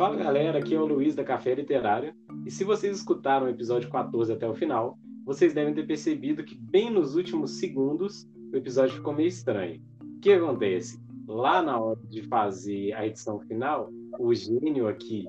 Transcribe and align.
Fala 0.00 0.16
galera, 0.16 0.58
aqui 0.60 0.74
é 0.74 0.80
o 0.80 0.86
Luiz 0.86 1.14
da 1.14 1.22
Café 1.22 1.54
Literário. 1.54 2.14
E 2.46 2.50
se 2.50 2.64
vocês 2.64 2.96
escutaram 2.96 3.44
o 3.44 3.50
episódio 3.50 3.90
14 3.90 4.32
até 4.32 4.48
o 4.48 4.54
final, 4.54 4.98
vocês 5.26 5.52
devem 5.52 5.74
ter 5.74 5.86
percebido 5.86 6.42
que 6.42 6.54
bem 6.54 6.88
nos 6.88 7.16
últimos 7.16 7.58
segundos 7.58 8.26
o 8.50 8.56
episódio 8.56 8.96
ficou 8.96 9.12
meio 9.12 9.28
estranho. 9.28 9.78
O 10.02 10.20
que 10.20 10.32
acontece? 10.32 10.98
Lá 11.28 11.60
na 11.60 11.78
hora 11.78 12.00
de 12.08 12.22
fazer 12.22 12.94
a 12.94 13.06
edição 13.06 13.40
final, 13.40 13.90
o 14.18 14.32
gênio 14.34 14.88
aqui 14.88 15.28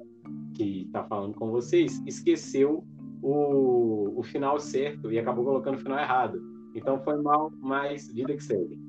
que 0.55 0.83
está 0.83 1.03
falando 1.03 1.33
com 1.33 1.51
vocês 1.51 2.01
esqueceu 2.07 2.81
o, 3.21 4.17
o 4.17 4.23
final 4.23 4.57
certo 4.57 5.11
e 5.11 5.19
acabou 5.19 5.43
colocando 5.43 5.75
o 5.75 5.81
final 5.81 5.99
errado. 5.99 6.41
Então 6.73 6.97
foi 7.03 7.21
mal, 7.21 7.51
mas 7.59 8.07
vida 8.07 8.33
que 8.33 8.41
segue. 8.41 8.79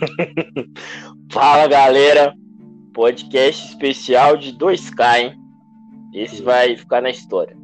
Fala 1.30 1.68
galera, 1.68 2.34
podcast 2.92 3.68
especial 3.68 4.36
de 4.36 4.52
2K, 4.56 5.18
hein? 5.18 5.40
Esse 6.12 6.36
Sim. 6.36 6.44
vai 6.44 6.76
ficar 6.76 7.00
na 7.00 7.10
história. 7.10 7.56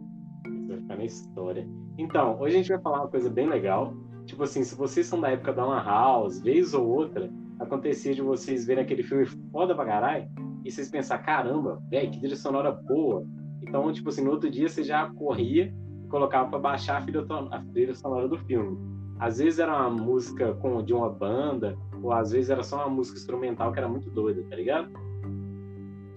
Esse 0.47 0.67
vai 0.67 0.79
ficar 0.79 0.97
na 0.97 1.05
história. 1.05 1.69
Então, 1.99 2.41
hoje 2.41 2.55
a 2.55 2.59
gente 2.59 2.69
vai 2.69 2.81
falar 2.81 3.01
uma 3.01 3.09
coisa 3.09 3.29
bem 3.29 3.49
legal. 3.49 3.95
Tipo 4.25 4.45
assim, 4.45 4.63
se 4.65 4.75
vocês 4.75 5.07
são 5.07 5.21
da 5.21 5.31
época 5.31 5.53
da 5.53 5.65
Lan 5.65 5.83
House, 5.83 6.41
vez 6.41 6.73
ou 6.75 6.87
outra, 6.87 7.31
acontecia 7.59 8.15
de 8.15 8.23
vocês 8.23 8.67
verem 8.67 8.85
aquele 8.85 9.03
filme 9.03 9.27
foda 9.53 9.75
pra 9.75 9.85
caralho 9.85 10.29
e 10.65 10.71
vocês 10.71 10.91
pensar, 10.91 11.19
caramba, 11.19 11.83
velho, 11.91 12.11
que 12.11 12.19
trilha 12.19 12.37
sonora 12.37 12.73
boa. 12.73 13.25
Então, 13.63 13.93
tipo 13.93 14.09
assim, 14.09 14.23
no 14.23 14.31
outro 14.31 14.51
dia 14.51 14.69
você 14.69 14.83
já 14.83 15.11
corria 15.11 15.75
e 16.05 16.09
colocava 16.09 16.49
para 16.49 16.59
baixar 16.59 17.03
a 17.03 17.63
trilha 17.73 17.95
sonora 17.95 18.29
do 18.29 18.39
filme. 18.39 18.79
Às 19.19 19.39
vezes 19.39 19.59
era 19.59 19.75
uma 19.75 19.91
música 19.91 20.55
com, 20.55 20.83
de 20.83 20.95
uma 20.95 21.11
banda, 21.11 21.77
ou 22.03 22.13
às 22.13 22.31
vezes 22.31 22.51
era 22.51 22.63
só 22.63 22.77
uma 22.77 22.89
música 22.89 23.19
instrumental 23.19 23.73
que 23.73 23.79
era 23.79 23.89
muito 23.89 24.09
doida, 24.11 24.43
tá 24.49 24.57
ligado? 24.57 24.89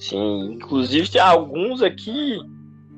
Sim, 0.01 0.53
inclusive 0.53 1.19
alguns 1.19 1.83
aqui 1.83 2.39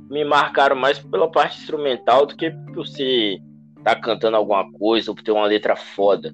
me 0.10 0.24
marcaram 0.24 0.74
mais 0.74 0.98
pela 1.00 1.30
parte 1.30 1.60
instrumental 1.60 2.26
do 2.26 2.34
que 2.34 2.50
por 2.50 2.76
você 2.88 3.42
tá 3.84 3.94
cantando 3.94 4.38
alguma 4.38 4.72
coisa 4.72 5.12
ou 5.12 5.16
por 5.16 5.22
ter 5.22 5.34
uma 5.34 5.46
letra 5.46 5.76
foda. 5.76 6.34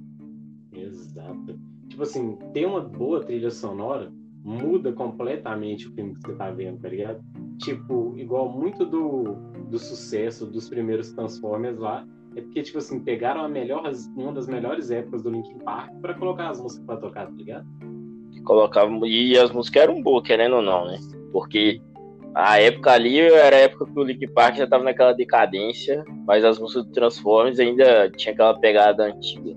Exato. 0.71 1.59
Tipo 1.87 2.03
assim, 2.03 2.37
ter 2.53 2.67
uma 2.67 2.81
boa 2.81 3.19
trilha 3.23 3.49
sonora 3.49 4.11
muda 4.43 4.93
completamente 4.93 5.87
o 5.87 5.91
filme 5.91 6.13
que 6.13 6.21
você 6.21 6.35
tá 6.35 6.51
vendo, 6.51 6.79
tá 6.79 6.87
ligado? 6.87 7.19
Tipo, 7.57 8.13
igual 8.15 8.47
muito 8.51 8.85
do, 8.85 9.23
do 9.69 9.79
sucesso 9.79 10.45
dos 10.45 10.69
primeiros 10.69 11.11
Transformers 11.13 11.79
lá, 11.79 12.05
é 12.35 12.41
porque, 12.41 12.61
tipo 12.61 12.77
assim, 12.77 12.99
pegaram 12.99 13.43
a 13.43 13.49
melhor, 13.49 13.91
uma 14.15 14.33
das 14.33 14.47
melhores 14.47 14.91
épocas 14.91 15.23
do 15.23 15.31
Linkin 15.31 15.57
Park 15.59 15.91
para 15.99 16.13
colocar 16.13 16.51
as 16.51 16.61
músicas 16.61 16.85
pra 16.85 16.97
tocar, 16.97 17.25
tá 17.25 17.33
ligado? 17.33 17.67
Colocavam, 18.49 19.05
e 19.05 19.37
as 19.37 19.51
músicas 19.51 19.83
eram 19.83 20.01
boas, 20.01 20.25
querendo 20.25 20.55
ou 20.55 20.61
não, 20.63 20.83
né? 20.87 20.97
Porque 21.31 21.79
a 22.33 22.59
época 22.59 22.91
ali 22.91 23.19
era 23.19 23.55
a 23.55 23.59
época 23.59 23.85
que 23.85 23.99
o 23.99 24.03
Linkin 24.03 24.27
Park 24.29 24.55
já 24.55 24.65
tava 24.65 24.83
naquela 24.83 25.13
decadência, 25.13 26.03
mas 26.25 26.43
as 26.43 26.57
músicas 26.57 26.83
do 26.85 26.91
Transformers 26.91 27.59
ainda 27.59 28.09
tinha 28.09 28.33
aquela 28.33 28.59
pegada 28.59 29.03
antiga. 29.03 29.55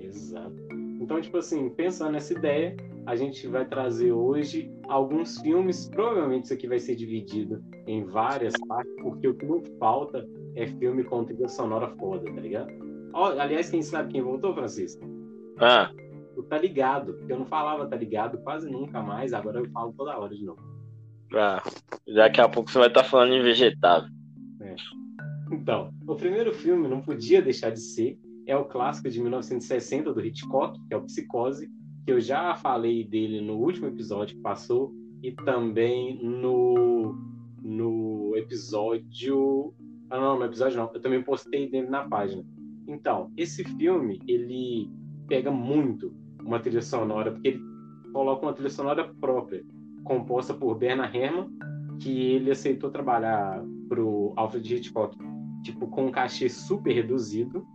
Exato. 0.00 0.52
Então, 1.00 1.20
tipo 1.20 1.38
assim, 1.38 1.70
pensando 1.70 2.10
nessa 2.10 2.32
ideia, 2.32 2.76
a 3.06 3.14
gente 3.14 3.46
vai 3.46 3.64
trazer 3.64 4.10
hoje 4.10 4.68
alguns 4.88 5.40
filmes. 5.40 5.88
Provavelmente 5.88 6.46
isso 6.46 6.54
aqui 6.54 6.66
vai 6.66 6.80
ser 6.80 6.96
dividido 6.96 7.62
em 7.86 8.02
várias 8.02 8.54
partes, 8.66 8.92
porque 9.00 9.28
o 9.28 9.34
que 9.34 9.46
não 9.46 9.62
falta 9.78 10.26
é 10.56 10.66
filme 10.66 11.04
com 11.04 11.22
trilha 11.22 11.46
sonora 11.46 11.86
foda, 12.00 12.24
tá 12.24 12.40
ligado? 12.40 12.72
Aliás, 13.14 13.70
quem 13.70 13.80
sabe 13.80 14.12
quem 14.12 14.22
voltou, 14.22 14.52
Francisco? 14.54 15.06
Ah. 15.60 15.92
O 16.38 16.42
Tá 16.44 16.56
Ligado, 16.56 17.14
porque 17.14 17.32
eu 17.32 17.38
não 17.38 17.46
falava 17.46 17.86
Tá 17.86 17.96
Ligado 17.96 18.38
quase 18.38 18.70
nunca 18.70 19.02
mais, 19.02 19.32
agora 19.32 19.58
eu 19.58 19.70
falo 19.70 19.92
toda 19.92 20.16
hora 20.16 20.34
de 20.34 20.44
novo. 20.44 20.62
Ah, 21.34 21.62
daqui 22.14 22.40
a 22.40 22.48
pouco 22.48 22.70
você 22.70 22.78
vai 22.78 22.88
estar 22.88 23.02
tá 23.02 23.08
falando 23.08 23.34
em 23.34 23.42
vegetável. 23.42 24.08
É. 24.60 24.76
Então, 25.52 25.92
o 26.06 26.14
primeiro 26.14 26.54
filme 26.54 26.88
não 26.88 27.00
podia 27.00 27.42
deixar 27.42 27.70
de 27.70 27.80
ser 27.80 28.18
é 28.46 28.56
o 28.56 28.64
clássico 28.64 29.10
de 29.10 29.20
1960 29.20 30.12
do 30.14 30.24
Hitchcock, 30.24 30.80
que 30.86 30.94
é 30.94 30.96
o 30.96 31.02
Psicose, 31.02 31.70
que 32.04 32.12
eu 32.12 32.18
já 32.18 32.54
falei 32.54 33.04
dele 33.04 33.42
no 33.42 33.58
último 33.58 33.88
episódio 33.88 34.36
que 34.36 34.42
passou 34.42 34.94
e 35.22 35.32
também 35.32 36.18
no, 36.22 37.14
no 37.62 38.32
episódio. 38.36 39.74
Ah, 40.08 40.18
não, 40.18 40.38
no 40.38 40.44
episódio 40.46 40.78
não. 40.78 40.90
Eu 40.94 41.00
também 41.00 41.22
postei 41.22 41.68
dele 41.68 41.88
na 41.88 42.08
página. 42.08 42.42
Então, 42.86 43.30
esse 43.36 43.62
filme, 43.76 44.18
ele 44.26 44.90
pega 45.26 45.50
muito 45.50 46.14
uma 46.48 46.58
trilha 46.58 46.82
sonora, 46.82 47.30
porque 47.30 47.48
ele 47.48 47.62
coloca 48.12 48.44
uma 48.44 48.52
trilha 48.52 48.70
sonora 48.70 49.04
própria, 49.20 49.64
composta 50.04 50.54
por 50.54 50.74
Bernard 50.74 51.16
Herrmann, 51.16 51.50
que 52.00 52.10
ele 52.10 52.50
aceitou 52.50 52.90
trabalhar 52.90 53.62
pro 53.88 54.32
Alfred 54.36 54.76
Hitchcock, 54.76 55.16
tipo, 55.62 55.86
com 55.88 56.06
um 56.06 56.10
cachê 56.10 56.48
super 56.48 56.92
reduzido 56.92 57.66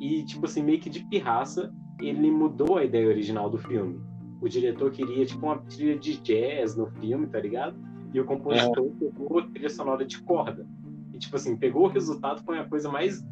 e, 0.00 0.24
tipo 0.24 0.46
assim, 0.46 0.62
meio 0.62 0.80
que 0.80 0.90
de 0.90 1.04
pirraça, 1.04 1.72
ele 2.00 2.30
mudou 2.30 2.76
a 2.76 2.84
ideia 2.84 3.06
original 3.06 3.50
do 3.50 3.58
filme. 3.58 4.00
O 4.40 4.48
diretor 4.48 4.90
queria, 4.90 5.24
tipo, 5.24 5.46
uma 5.46 5.58
trilha 5.58 5.98
de 5.98 6.16
jazz 6.18 6.74
no 6.74 6.86
filme, 6.86 7.26
tá 7.26 7.38
ligado? 7.38 7.76
E 8.12 8.20
o 8.20 8.24
compositor 8.24 8.86
é. 8.86 9.04
pegou 9.04 9.42
trilha 9.50 9.70
sonora 9.70 10.04
de 10.04 10.20
corda. 10.22 10.66
E, 11.12 11.18
tipo 11.18 11.36
assim, 11.36 11.56
pegou 11.56 11.84
o 11.84 11.88
resultado, 11.88 12.42
foi 12.42 12.58
a 12.58 12.64
coisa 12.64 12.90
mais 12.90 13.24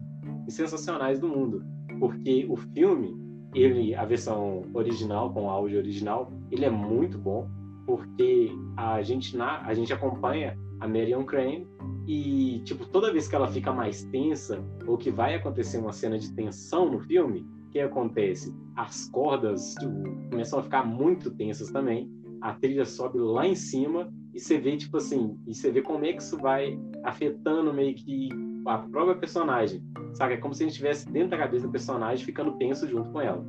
sensacionais 0.49 1.19
do 1.19 1.29
mundo. 1.29 1.65
Porque 1.99 2.47
o 2.49 2.57
filme, 2.57 3.15
ele, 3.55 3.95
a 3.95 4.05
versão 4.05 4.63
original, 4.73 5.33
com 5.33 5.51
áudio 5.51 5.79
original, 5.79 6.33
ele 6.51 6.65
é 6.65 6.71
muito 6.71 7.19
bom, 7.19 7.49
porque 7.87 8.51
a 8.77 9.03
gente, 9.03 9.37
na, 9.37 9.63
a 9.63 9.75
gente 9.75 9.93
acompanha 9.93 10.57
a 10.79 10.87
Marion 10.87 11.25
Crane 11.25 11.67
e, 12.07 12.61
tipo, 12.65 12.87
toda 12.87 13.13
vez 13.13 13.29
que 13.29 13.35
ela 13.35 13.49
fica 13.49 13.73
mais 13.73 14.05
tensa, 14.05 14.65
ou 14.87 14.97
que 14.97 15.11
vai 15.11 15.35
acontecer 15.35 15.79
uma 15.79 15.93
cena 15.93 16.19
de 16.19 16.33
tensão 16.35 16.91
no 16.91 17.01
filme, 17.01 17.47
o 17.67 17.71
que 17.71 17.81
acontece? 17.81 18.55
As 18.77 19.09
cordas 19.11 19.75
tipo, 19.75 20.03
começam 20.31 20.59
a 20.59 20.63
ficar 20.63 20.85
muito 20.85 21.31
tensas 21.31 21.71
também. 21.71 22.11
A 22.41 22.55
trilha 22.55 22.85
sobe 22.85 23.19
lá 23.19 23.47
em 23.47 23.55
cima 23.55 24.13
e 24.35 24.41
você 24.41 24.59
vê, 24.59 24.77
tipo 24.77 24.97
assim, 24.97 25.39
e 25.47 25.55
você 25.55 25.71
vê 25.71 25.83
como 25.83 26.05
é 26.05 26.13
que 26.13 26.23
isso 26.23 26.39
vai 26.39 26.79
afetando 27.05 27.73
meio 27.73 27.95
que 27.95 28.29
a 28.67 28.79
própria 28.79 29.17
personagem. 29.17 29.83
Sabe? 30.15 30.35
É 30.35 30.37
como 30.37 30.55
se 30.55 30.63
a 30.63 30.67
gente 30.67 30.73
estivesse 30.73 31.11
dentro 31.11 31.31
da 31.31 31.39
cabeça 31.39 31.67
do 31.67 31.73
personagem 31.73 32.25
ficando 32.25 32.53
tenso 32.53 32.89
junto 32.89 33.11
com 33.11 33.21
ela. 33.21 33.45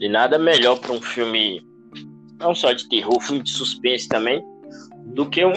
E 0.00 0.08
nada 0.08 0.38
melhor 0.38 0.78
para 0.80 0.92
um 0.92 1.00
filme, 1.00 1.64
não 2.38 2.54
só 2.54 2.72
de 2.72 2.88
terror, 2.88 3.20
filme 3.20 3.42
de 3.42 3.50
suspense 3.50 4.08
também, 4.08 4.44
do 5.06 5.28
que 5.28 5.44
um, 5.44 5.52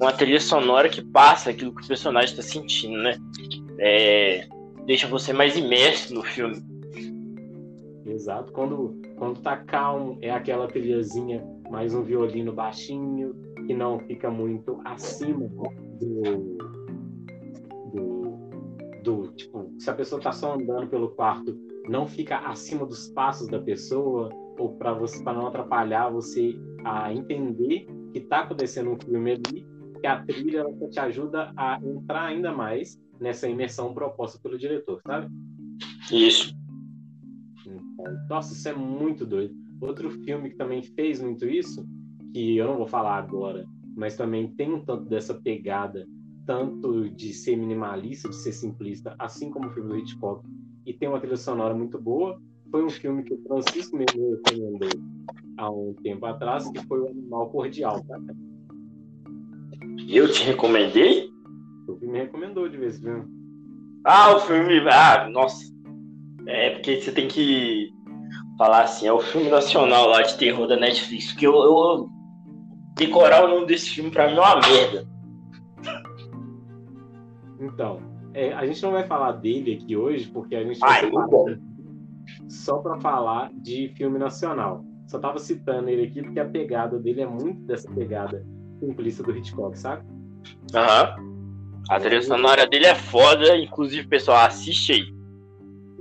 uma 0.00 0.12
trilha 0.12 0.40
sonora 0.40 0.88
que 0.88 1.02
passa 1.02 1.50
aquilo 1.50 1.74
que 1.74 1.84
o 1.84 1.88
personagem 1.88 2.30
está 2.30 2.42
sentindo, 2.42 2.96
né? 3.02 3.16
É, 3.78 4.46
deixa 4.86 5.06
você 5.06 5.32
mais 5.32 5.56
imerso 5.56 6.14
no 6.14 6.22
filme. 6.22 6.62
Exato. 8.06 8.52
Quando, 8.52 9.00
quando 9.24 9.40
tá 9.40 9.56
calmo, 9.56 10.18
é 10.20 10.30
aquela 10.30 10.68
trilhazinha, 10.68 11.42
mais 11.70 11.94
um 11.94 12.02
violino 12.02 12.52
baixinho, 12.52 13.34
que 13.66 13.72
não 13.72 13.98
fica 14.00 14.30
muito 14.30 14.78
acima 14.84 15.48
do. 15.98 16.58
do, 17.90 19.02
do 19.02 19.28
tipo, 19.28 19.72
se 19.78 19.88
a 19.88 19.94
pessoa 19.94 20.20
tá 20.20 20.30
só 20.30 20.56
andando 20.56 20.88
pelo 20.88 21.08
quarto, 21.12 21.58
não 21.88 22.06
fica 22.06 22.36
acima 22.36 22.84
dos 22.84 23.08
passos 23.08 23.48
da 23.48 23.58
pessoa, 23.58 24.28
ou 24.58 24.76
para 24.76 24.92
você 24.92 25.24
para 25.24 25.32
não 25.32 25.46
atrapalhar 25.46 26.10
você 26.10 26.54
a 26.84 27.10
entender 27.10 27.86
que 28.12 28.20
tá 28.20 28.40
acontecendo 28.40 28.90
um 28.90 29.00
filme 29.00 29.32
ali, 29.32 29.66
que 30.02 30.06
a 30.06 30.22
trilha 30.22 30.58
ela 30.58 30.90
te 30.90 31.00
ajuda 31.00 31.50
a 31.56 31.80
entrar 31.82 32.26
ainda 32.26 32.52
mais 32.52 33.00
nessa 33.18 33.48
imersão 33.48 33.94
proposta 33.94 34.38
pelo 34.42 34.58
diretor, 34.58 35.00
sabe? 35.06 35.32
Isso. 36.12 36.54
Nossa, 38.28 38.52
isso 38.52 38.68
é 38.68 38.74
muito 38.74 39.24
doido. 39.26 39.54
Outro 39.80 40.10
filme 40.10 40.50
que 40.50 40.56
também 40.56 40.82
fez 40.82 41.20
muito 41.20 41.46
isso, 41.46 41.86
que 42.32 42.56
eu 42.56 42.66
não 42.66 42.76
vou 42.76 42.86
falar 42.86 43.16
agora, 43.16 43.66
mas 43.96 44.16
também 44.16 44.48
tem 44.48 44.72
um 44.72 44.84
tanto 44.84 45.04
dessa 45.04 45.34
pegada, 45.34 46.06
tanto 46.46 47.08
de 47.10 47.32
ser 47.32 47.56
minimalista, 47.56 48.28
de 48.28 48.36
ser 48.36 48.52
simplista, 48.52 49.14
assim 49.18 49.50
como 49.50 49.68
o 49.68 49.70
filme 49.70 49.90
do 49.90 49.98
Hitchcock, 49.98 50.44
e 50.86 50.92
tem 50.92 51.08
uma 51.08 51.20
trilha 51.20 51.36
sonora 51.36 51.74
muito 51.74 52.00
boa. 52.00 52.40
Foi 52.70 52.84
um 52.84 52.90
filme 52.90 53.22
que 53.22 53.34
o 53.34 53.42
Francisco 53.42 53.96
mesmo 53.96 54.30
recomendou 54.30 54.88
há 55.56 55.70
um 55.70 55.94
tempo 56.02 56.26
atrás, 56.26 56.68
que 56.70 56.80
foi 56.86 57.00
o 57.00 57.08
Animal 57.08 57.50
Cordial, 57.50 58.02
tá? 58.04 58.18
Eu 60.08 60.30
te 60.30 60.44
recomendei? 60.44 61.30
O 61.88 61.96
filme 61.96 62.18
recomendou 62.18 62.68
de 62.68 62.76
vez, 62.76 63.00
viu? 63.00 63.24
Ah, 64.04 64.36
o 64.36 64.40
filme. 64.40 64.80
Ah, 64.90 65.28
nossa. 65.28 65.73
É 66.46 66.70
porque 66.70 67.00
você 67.00 67.12
tem 67.12 67.28
que 67.28 67.92
falar 68.58 68.82
assim, 68.82 69.06
é 69.06 69.12
o 69.12 69.20
filme 69.20 69.48
nacional 69.50 70.08
lá 70.08 70.22
de 70.22 70.36
terror 70.36 70.66
da 70.66 70.76
Netflix. 70.76 71.32
Porque 71.32 71.46
eu, 71.46 71.54
eu 71.54 72.08
decorar 72.96 73.44
o 73.44 73.48
nome 73.48 73.66
desse 73.66 73.90
filme 73.90 74.10
pra 74.10 74.28
mim 74.28 74.36
é 74.36 74.40
uma 74.40 74.60
merda. 74.60 75.06
Então, 77.60 78.00
é, 78.34 78.52
a 78.52 78.66
gente 78.66 78.82
não 78.82 78.92
vai 78.92 79.04
falar 79.06 79.32
dele 79.32 79.74
aqui 79.74 79.96
hoje, 79.96 80.26
porque 80.28 80.54
a 80.54 80.62
gente 80.64 80.78
vai 80.78 80.90
Ai, 80.90 81.00
separar 81.00 81.28
só 82.48 82.78
para 82.78 83.00
falar 83.00 83.50
de 83.54 83.88
filme 83.96 84.18
nacional. 84.18 84.84
só 85.06 85.18
tava 85.18 85.38
citando 85.38 85.88
ele 85.88 86.06
aqui 86.06 86.22
porque 86.22 86.40
a 86.40 86.44
pegada 86.44 86.98
dele 86.98 87.20
é 87.20 87.26
muito 87.26 87.60
dessa 87.62 87.90
pegada 87.90 88.44
simplista 88.80 89.22
do 89.22 89.36
Hitchcock, 89.36 89.78
sabe? 89.78 90.04
Aham. 90.74 91.16
A 91.90 92.00
trilha 92.00 92.22
sonora 92.22 92.66
dele 92.66 92.86
é 92.86 92.94
foda, 92.94 93.56
inclusive, 93.56 94.08
pessoal, 94.08 94.46
assiste 94.46 94.92
aí. 94.92 95.13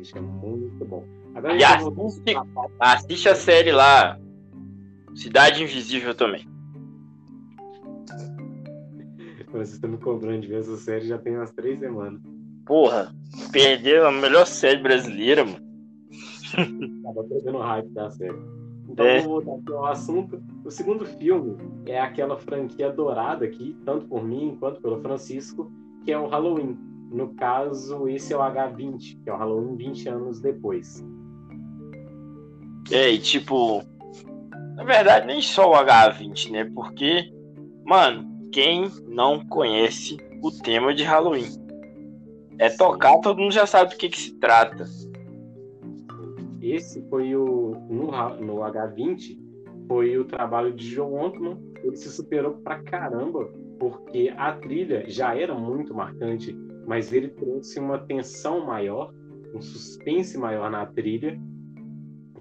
Isso 0.03 0.17
é 0.17 0.21
muito 0.21 0.83
bom. 0.85 1.05
Agora 1.33 1.55
E 1.55 1.63
assiste, 1.63 2.33
voltar- 2.33 2.69
assiste 2.79 3.29
a 3.29 3.35
série 3.35 3.71
lá, 3.71 4.19
Cidade 5.15 5.63
Invisível 5.63 6.13
também. 6.13 6.45
Vocês 9.51 9.73
estão 9.73 9.89
me 9.89 9.97
cobrando 9.97 10.41
de 10.41 10.47
ver 10.47 10.59
essa 10.59 10.75
série 10.77 11.07
já 11.07 11.17
tem 11.17 11.35
umas 11.38 11.51
três 11.51 11.79
semanas. 11.79 12.21
Porra, 12.65 13.13
perdeu 13.51 14.07
a 14.07 14.11
melhor 14.11 14.45
série 14.45 14.81
brasileira, 14.81 15.45
mano. 15.45 15.63
Tava 17.03 17.23
perdendo 17.23 17.57
o 17.57 17.61
hype 17.61 17.89
da 17.89 18.09
série. 18.11 18.35
Então 18.89 19.05
É. 19.05 19.21
vou 19.21 19.41
voltar 19.41 19.61
aqui 19.61 19.73
ao 19.73 19.85
assunto. 19.85 20.44
O 20.65 20.71
segundo 20.71 21.05
filme 21.05 21.57
é 21.85 22.00
aquela 22.00 22.38
franquia 22.38 22.91
dourada 22.91 23.45
aqui, 23.45 23.75
tanto 23.85 24.05
por 24.07 24.23
mim 24.23 24.57
quanto 24.59 24.81
pelo 24.81 25.00
Francisco, 25.01 25.71
que 26.03 26.11
é 26.11 26.17
o 26.17 26.27
Halloween. 26.27 26.77
No 27.13 27.36
caso, 27.36 28.10
esse 28.10 28.33
é 28.33 28.38
o 28.38 28.39
H20, 28.39 29.24
que 29.24 29.30
é 29.30 29.33
o 29.33 29.38
Halloween 29.38 29.75
20 29.75 30.10
anos 30.10 30.42
depois. 30.42 31.06
É, 32.92 33.12
e 33.12 33.19
tipo, 33.19 33.83
na 34.75 34.83
verdade, 34.83 35.27
nem 35.27 35.39
só 35.39 35.69
o 35.69 35.75
H20, 35.75 36.50
né? 36.50 36.65
Porque, 36.74 37.31
mano, 37.86 38.50
quem 38.51 38.89
não 39.07 39.45
conhece 39.45 40.18
o 40.42 40.50
tema 40.51 40.92
de 40.92 41.04
Halloween? 41.04 41.45
É 42.57 42.69
tocar, 42.69 43.19
todo 43.19 43.39
mundo 43.39 43.51
já 43.51 43.68
sabe 43.68 43.92
do 43.92 43.98
que, 43.98 44.10
que 44.10 44.19
se 44.19 44.33
trata. 44.39 44.86
Esse 46.60 47.07
foi 47.10 47.36
o. 47.36 47.75
No, 47.89 48.07
no 48.39 48.56
H20, 48.62 49.38
foi 49.88 50.18
o 50.18 50.25
trabalho 50.25 50.74
de 50.74 50.89
Joe 50.89 51.12
Ontman. 51.12 51.60
Ele 51.83 51.95
se 51.95 52.10
superou 52.10 52.54
pra 52.54 52.80
caramba, 52.80 53.50
porque 53.77 54.33
a 54.36 54.54
trilha 54.54 55.04
já 55.07 55.36
era 55.36 55.54
muito 55.54 55.94
marcante, 55.94 56.57
mas 56.85 57.12
ele 57.12 57.30
trouxe 57.30 57.80
uma 57.80 58.00
tensão 58.00 58.65
maior, 58.65 59.13
um 59.53 59.62
suspense 59.62 60.38
maior 60.38 60.69
na 60.69 60.85
trilha, 60.85 61.39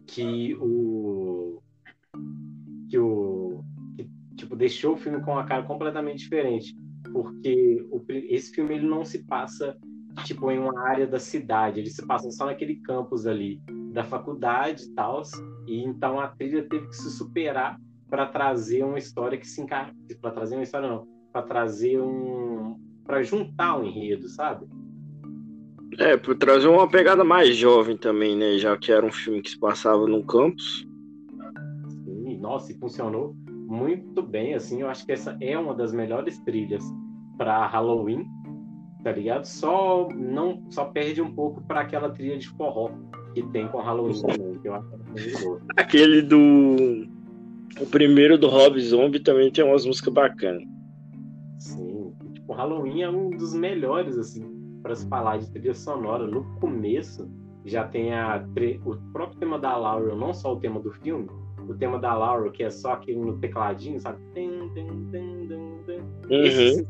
que 0.07 0.55
o. 0.57 1.61
que 2.91 2.99
o. 2.99 3.65
que, 3.97 4.11
tipo, 4.37 4.57
deixou 4.57 4.95
o 4.95 4.99
filme 4.99 5.23
com 5.23 5.33
uma 5.33 5.45
cara 5.45 5.63
completamente 5.63 6.19
diferente. 6.19 6.77
Porque 7.13 7.87
o 7.91 8.03
esse 8.09 8.55
filme 8.55 8.75
ele 8.75 8.87
não 8.87 9.05
se 9.05 9.25
passa 9.25 9.77
tipo 10.25 10.51
em 10.51 10.59
uma 10.59 10.79
área 10.89 11.07
da 11.07 11.19
cidade, 11.19 11.81
ele 11.81 11.91
se 11.91 12.07
passa 12.07 12.31
só 12.31 12.47
naquele 12.47 12.77
campus 12.77 13.27
ali 13.27 13.61
da 13.93 14.05
faculdade 14.05 14.85
e 14.85 14.95
tal, 14.95 15.23
e 15.67 15.83
então 15.83 16.21
a 16.21 16.29
trilha 16.29 16.67
teve 16.69 16.87
que 16.89 16.97
se 16.97 17.11
superar 17.11 17.79
para 18.09 18.27
trazer 18.27 18.85
uma 18.85 18.99
história 18.99 19.39
que 19.39 19.49
se 19.49 19.61
encaixa, 19.61 19.95
para 20.21 20.31
trazer 20.31 20.57
uma 20.57 20.63
história 20.63 20.89
não, 20.89 21.07
para 21.33 21.43
trazer 21.43 22.01
um, 22.01 22.79
para 23.05 23.23
juntar 23.23 23.79
um 23.79 23.85
enredo, 23.85 24.29
sabe? 24.29 24.67
É, 25.99 26.17
por 26.17 26.35
trazer 26.37 26.69
uma 26.69 26.89
pegada 26.89 27.23
mais 27.23 27.55
jovem 27.57 27.97
também, 27.97 28.37
né? 28.37 28.59
Já 28.59 28.77
que 28.77 28.91
era 28.91 29.05
um 29.05 29.13
filme 29.13 29.43
que 29.43 29.51
se 29.51 29.59
passava 29.59 30.07
no 30.07 30.25
campus. 30.25 30.87
Sim, 32.05 32.39
nossa, 32.39 32.73
e 32.73 32.79
funcionou 32.79 33.35
muito 33.47 34.23
bem, 34.23 34.55
assim, 34.55 34.83
eu 34.83 34.89
acho 34.89 35.07
que 35.07 35.13
essa 35.13 35.37
é 35.41 35.59
uma 35.59 35.75
das 35.75 35.93
melhores 35.93 36.39
trilhas 36.41 36.85
para 37.39 37.67
Halloween, 37.67 38.27
tá 39.03 39.13
ligado? 39.13 39.45
Só 39.47 40.09
não, 40.15 40.63
só 40.71 40.85
perde 40.85 41.23
um 41.23 41.35
pouco 41.35 41.63
para 41.63 41.81
aquela 41.81 42.11
trilha 42.11 42.37
de 42.37 42.49
forró 42.51 42.91
que 43.35 43.43
tem 43.45 43.67
com 43.69 43.81
Halloween 43.81 44.21
também, 44.21 44.59
que 44.59 44.69
eu 44.69 44.75
acho 44.75 44.89
muito 44.89 45.43
boa. 45.43 45.61
Aquele 45.77 46.23
do. 46.23 47.07
O 47.81 47.87
primeiro 47.87 48.37
do 48.37 48.49
Rob 48.49 48.79
Zombie 48.81 49.21
também 49.21 49.51
tem 49.51 49.65
umas 49.65 49.87
músicas 49.87 50.13
bacanas. 50.13 50.63
Sim, 51.59 51.92
tipo, 52.53 52.55
Halloween 52.55 53.03
é 53.03 53.11
um 53.11 53.31
dos 53.31 53.55
melhores, 53.55 54.19
assim, 54.19 54.45
para 54.83 54.95
se 54.95 55.09
falar 55.09 55.39
de 55.39 55.51
trilha 55.51 55.75
sonora. 55.75 56.27
No 56.27 56.45
começo, 56.61 57.29
já 57.65 57.87
tem 57.87 58.15
a 58.15 58.45
o 58.85 58.97
próprio 59.13 59.39
tema 59.39 59.59
da 59.59 59.77
Laurel, 59.77 60.17
não 60.17 60.33
só 60.35 60.53
o 60.53 60.61
tema 60.61 60.81
do 60.81 60.93
filme, 60.93 61.29
o 61.69 61.75
tema 61.75 61.99
da 61.99 62.15
Laurel, 62.15 62.53
que 62.53 62.63
é 62.63 62.71
só 62.71 62.93
aquele 62.93 63.19
no 63.19 63.39
tecladinho, 63.39 64.01
sabe? 64.01 64.19
Uhum. 66.31 66.87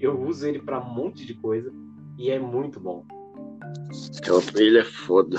Eu 0.00 0.20
uso 0.20 0.46
ele 0.46 0.58
para 0.60 0.80
um 0.80 0.94
monte 0.94 1.26
de 1.26 1.34
coisa 1.34 1.72
e 2.18 2.30
é 2.30 2.38
muito 2.38 2.78
bom. 2.80 3.04
Ele 4.54 4.78
é 4.78 4.84
foda. 4.84 5.38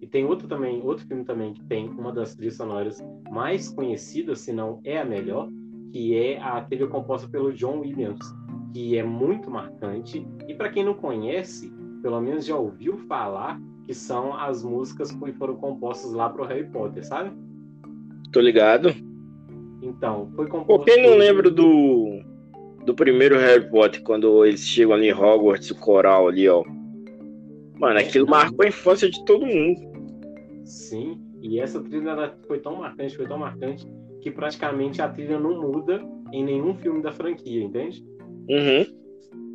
E 0.00 0.06
tem 0.06 0.24
outro 0.24 0.46
também, 0.46 0.82
outro 0.82 1.06
filme 1.06 1.24
também 1.24 1.52
que 1.52 1.64
tem 1.64 1.88
uma 1.88 2.12
das 2.12 2.34
trilhas 2.34 2.54
sonoras 2.54 3.04
mais 3.30 3.68
conhecidas, 3.70 4.40
se 4.40 4.52
não 4.52 4.80
é 4.84 5.00
a 5.00 5.04
melhor, 5.04 5.48
que 5.96 6.14
é 6.14 6.38
a 6.38 6.60
trilha 6.60 6.86
composta 6.86 7.26
pelo 7.26 7.54
John 7.54 7.80
Williams, 7.80 8.20
que 8.74 8.98
é 8.98 9.02
muito 9.02 9.50
marcante. 9.50 10.26
E 10.46 10.54
para 10.54 10.68
quem 10.68 10.84
não 10.84 10.92
conhece, 10.92 11.72
pelo 12.02 12.20
menos 12.20 12.44
já 12.44 12.54
ouviu 12.54 12.98
falar 13.08 13.58
que 13.86 13.94
são 13.94 14.36
as 14.36 14.62
músicas 14.62 15.10
que 15.10 15.32
foram 15.32 15.56
compostas 15.56 16.12
lá 16.12 16.28
pro 16.28 16.44
Harry 16.44 16.68
Potter, 16.68 17.02
sabe? 17.02 17.30
Tô 18.30 18.40
ligado. 18.40 18.94
Então, 19.80 20.30
foi 20.36 20.46
composto. 20.48 20.66
Por 20.66 20.84
quem 20.84 21.02
não 21.02 21.16
lembra 21.16 21.50
do. 21.50 22.20
Do 22.84 22.94
primeiro 22.94 23.38
Harry 23.38 23.66
Potter, 23.70 24.02
quando 24.02 24.44
eles 24.44 24.60
chegam 24.60 24.92
ali 24.92 25.08
em 25.08 25.14
Hogwarts, 25.14 25.70
o 25.70 25.80
coral 25.80 26.28
ali, 26.28 26.46
ó. 26.46 26.62
Mano, 27.78 27.98
aquilo 27.98 28.28
marcou 28.28 28.66
a 28.66 28.68
infância 28.68 29.10
de 29.10 29.24
todo 29.24 29.46
mundo. 29.46 29.80
Sim, 30.62 31.18
e 31.40 31.58
essa 31.58 31.82
trilha 31.82 32.34
foi 32.46 32.60
tão 32.60 32.76
marcante, 32.76 33.16
foi 33.16 33.26
tão 33.26 33.38
marcante, 33.38 33.88
que 34.26 34.30
praticamente 34.32 35.00
a 35.00 35.08
trilha 35.08 35.38
não 35.38 35.60
muda 35.60 36.02
em 36.32 36.44
nenhum 36.44 36.74
filme 36.74 37.00
da 37.00 37.12
franquia, 37.12 37.62
entende? 37.62 38.04
Uhum. 38.50 38.84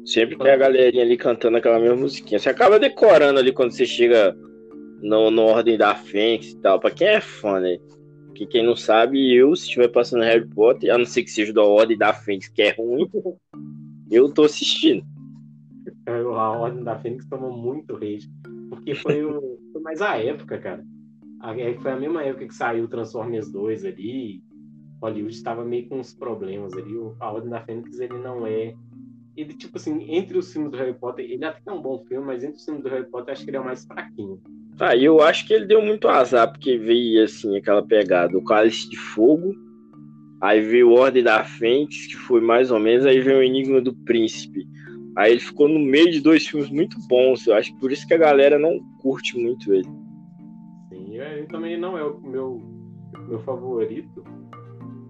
Sempre 0.05 0.37
tem 0.37 0.49
a 0.49 0.55
galerinha 0.55 1.03
ali 1.03 1.17
cantando 1.17 1.57
aquela 1.57 1.77
mesma 1.77 1.97
musiquinha. 1.97 2.39
Você 2.39 2.47
acaba 2.47 2.79
decorando 2.79 3.37
ali 3.37 3.51
quando 3.51 3.71
você 3.71 3.85
chega 3.85 4.33
no, 5.01 5.29
no 5.29 5.41
Ordem 5.41 5.77
da 5.77 5.93
Fênix 5.93 6.51
e 6.51 6.57
tal. 6.61 6.79
Pra 6.79 6.89
quem 6.89 7.05
é 7.05 7.19
fã, 7.19 7.59
né? 7.59 7.79
Que 8.33 8.45
quem 8.45 8.65
não 8.65 8.77
sabe, 8.77 9.35
eu, 9.35 9.53
se 9.57 9.63
estiver 9.63 9.89
passando 9.89 10.23
Harry 10.23 10.47
Potter, 10.47 10.93
a 10.93 10.97
não 10.97 11.05
ser 11.05 11.23
que 11.23 11.31
seja 11.31 11.51
da 11.51 11.63
Ordem 11.63 11.97
da 11.97 12.13
Fênix, 12.13 12.47
que 12.47 12.61
é 12.61 12.71
ruim, 12.71 13.09
eu 14.09 14.31
tô 14.31 14.45
assistindo. 14.45 15.03
A 16.07 16.49
Ordem 16.49 16.81
da 16.81 16.97
Fênix 16.97 17.25
tomou 17.25 17.51
muito 17.51 17.97
hate, 17.97 18.31
porque 18.69 18.95
foi, 18.95 19.21
o, 19.21 19.59
foi 19.73 19.81
mais 19.81 20.01
a 20.01 20.15
época, 20.17 20.57
cara. 20.59 20.81
A- 21.41 21.59
é, 21.59 21.73
Foi 21.73 21.91
a 21.91 21.99
mesma 21.99 22.23
época 22.23 22.47
que 22.47 22.53
saiu 22.53 22.87
Transformers 22.87 23.51
2 23.51 23.83
ali, 23.83 24.41
Hollywood 25.01 25.33
estava 25.33 25.65
meio 25.65 25.87
com 25.87 25.99
uns 25.99 26.13
problemas 26.13 26.73
ali. 26.73 26.95
O- 26.95 27.15
A 27.19 27.31
Ordem 27.31 27.49
da 27.49 27.61
Fênix, 27.61 27.99
ele 27.99 28.17
não 28.19 28.45
é... 28.45 28.73
Ele, 29.35 29.53
tipo 29.53 29.77
assim, 29.77 30.05
entre 30.13 30.37
os 30.37 30.51
filmes 30.51 30.71
do 30.71 30.77
Harry 30.77 30.93
Potter, 30.93 31.25
ele 31.25 31.43
até 31.45 31.61
é 31.65 31.71
um 31.71 31.81
bom 31.81 32.03
filme, 32.05 32.25
mas 32.25 32.43
entre 32.43 32.57
os 32.57 32.65
filmes 32.65 32.83
do 32.83 32.89
Harry 32.89 33.09
Potter, 33.09 33.31
acho 33.33 33.43
que 33.43 33.49
ele 33.49 33.57
é 33.57 33.61
o 33.61 33.65
mais 33.65 33.85
fraquinho. 33.85 34.39
Ah, 34.79 34.95
eu 34.95 35.21
acho 35.21 35.47
que 35.47 35.53
ele 35.53 35.65
deu 35.65 35.81
muito 35.81 36.07
azar, 36.07 36.51
porque 36.51 36.77
veio 36.77 37.23
assim, 37.23 37.55
aquela 37.55 37.81
pegada, 37.81 38.37
o 38.37 38.43
Cálice 38.43 38.89
de 38.89 38.97
Fogo, 38.97 39.53
aí 40.41 40.59
veio 40.59 40.89
o 40.89 40.93
Ordem 40.93 41.23
da 41.23 41.43
Fênix, 41.43 42.07
que 42.07 42.17
foi 42.17 42.41
mais 42.41 42.71
ou 42.71 42.79
menos, 42.79 43.05
aí 43.05 43.21
veio 43.21 43.39
o 43.39 43.43
Enigma 43.43 43.79
do 43.79 43.93
Príncipe. 43.93 44.67
Aí 45.15 45.31
ele 45.31 45.39
ficou 45.41 45.67
no 45.67 45.79
meio 45.79 46.11
de 46.11 46.19
dois 46.19 46.45
filmes 46.47 46.69
muito 46.69 46.97
bons, 47.07 47.47
eu 47.47 47.53
acho 47.53 47.73
que 47.73 47.79
por 47.79 47.91
isso 47.91 48.05
que 48.07 48.13
a 48.13 48.17
galera 48.17 48.59
não 48.59 48.79
curte 49.01 49.37
muito 49.37 49.73
ele. 49.73 49.87
Sim, 50.89 51.19
é, 51.19 51.37
ele 51.37 51.47
também 51.47 51.77
não 51.79 51.97
é 51.97 52.03
o 52.03 52.19
meu, 52.19 52.61
meu 53.27 53.39
favorito, 53.39 54.23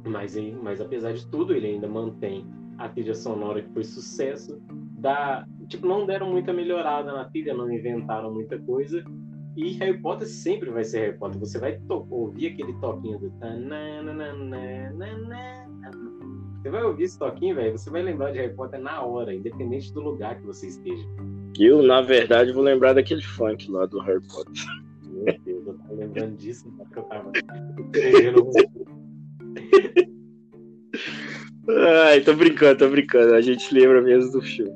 mas, 0.05 0.35
mas 0.61 0.81
apesar 0.81 1.13
de 1.13 1.27
tudo, 1.27 1.53
ele 1.53 1.67
ainda 1.67 1.87
mantém 1.87 2.45
a 2.77 2.89
trilha 2.89 3.13
sonora 3.13 3.61
que 3.61 3.71
foi 3.73 3.83
sucesso. 3.83 4.61
Da, 4.99 5.45
tipo, 5.67 5.87
não 5.87 6.05
deram 6.05 6.29
muita 6.29 6.53
melhorada 6.53 7.11
na 7.11 7.25
trilha, 7.25 7.53
não 7.53 7.71
inventaram 7.71 8.33
muita 8.33 8.57
coisa. 8.59 9.03
E 9.55 9.73
Harry 9.73 9.97
Potter 9.99 10.27
sempre 10.27 10.69
vai 10.69 10.83
ser 10.83 10.99
Harry 10.99 11.17
Potter. 11.17 11.39
Você 11.39 11.59
vai 11.59 11.79
ouvir 11.89 12.47
aquele 12.47 12.73
toquinho 12.79 13.19
do. 13.19 13.31
Você 16.61 16.69
vai 16.69 16.83
ouvir 16.83 17.03
esse 17.03 17.17
toquinho, 17.17 17.55
velho, 17.55 17.77
você 17.77 17.89
vai 17.89 18.03
lembrar 18.03 18.31
de 18.31 18.37
Harry 18.37 18.55
Potter 18.55 18.79
na 18.79 19.01
hora, 19.01 19.33
independente 19.33 19.91
do 19.93 20.01
lugar 20.01 20.39
que 20.39 20.45
você 20.45 20.67
esteja. 20.67 21.03
Eu, 21.59 21.81
na 21.81 22.01
verdade, 22.01 22.51
vou 22.51 22.63
lembrar 22.63 22.93
daquele 22.93 23.21
funk 23.21 23.69
lá 23.69 23.85
do 23.85 23.99
Harry 23.99 24.21
Potter. 24.27 24.63
Meu 25.03 25.39
Deus, 25.43 25.67
eu 25.67 25.73
tava 25.73 25.93
lembrando 25.93 26.37
disso 26.37 26.71
eu 26.95 27.03
tava 27.03 27.31
escrevendo 27.93 28.49
Ai, 31.69 32.21
tô 32.21 32.33
brincando, 32.33 32.79
tô 32.79 32.89
brincando. 32.89 33.33
A 33.33 33.41
gente 33.41 33.73
lembra 33.73 34.01
mesmo 34.01 34.31
do 34.31 34.41
filme. 34.41 34.71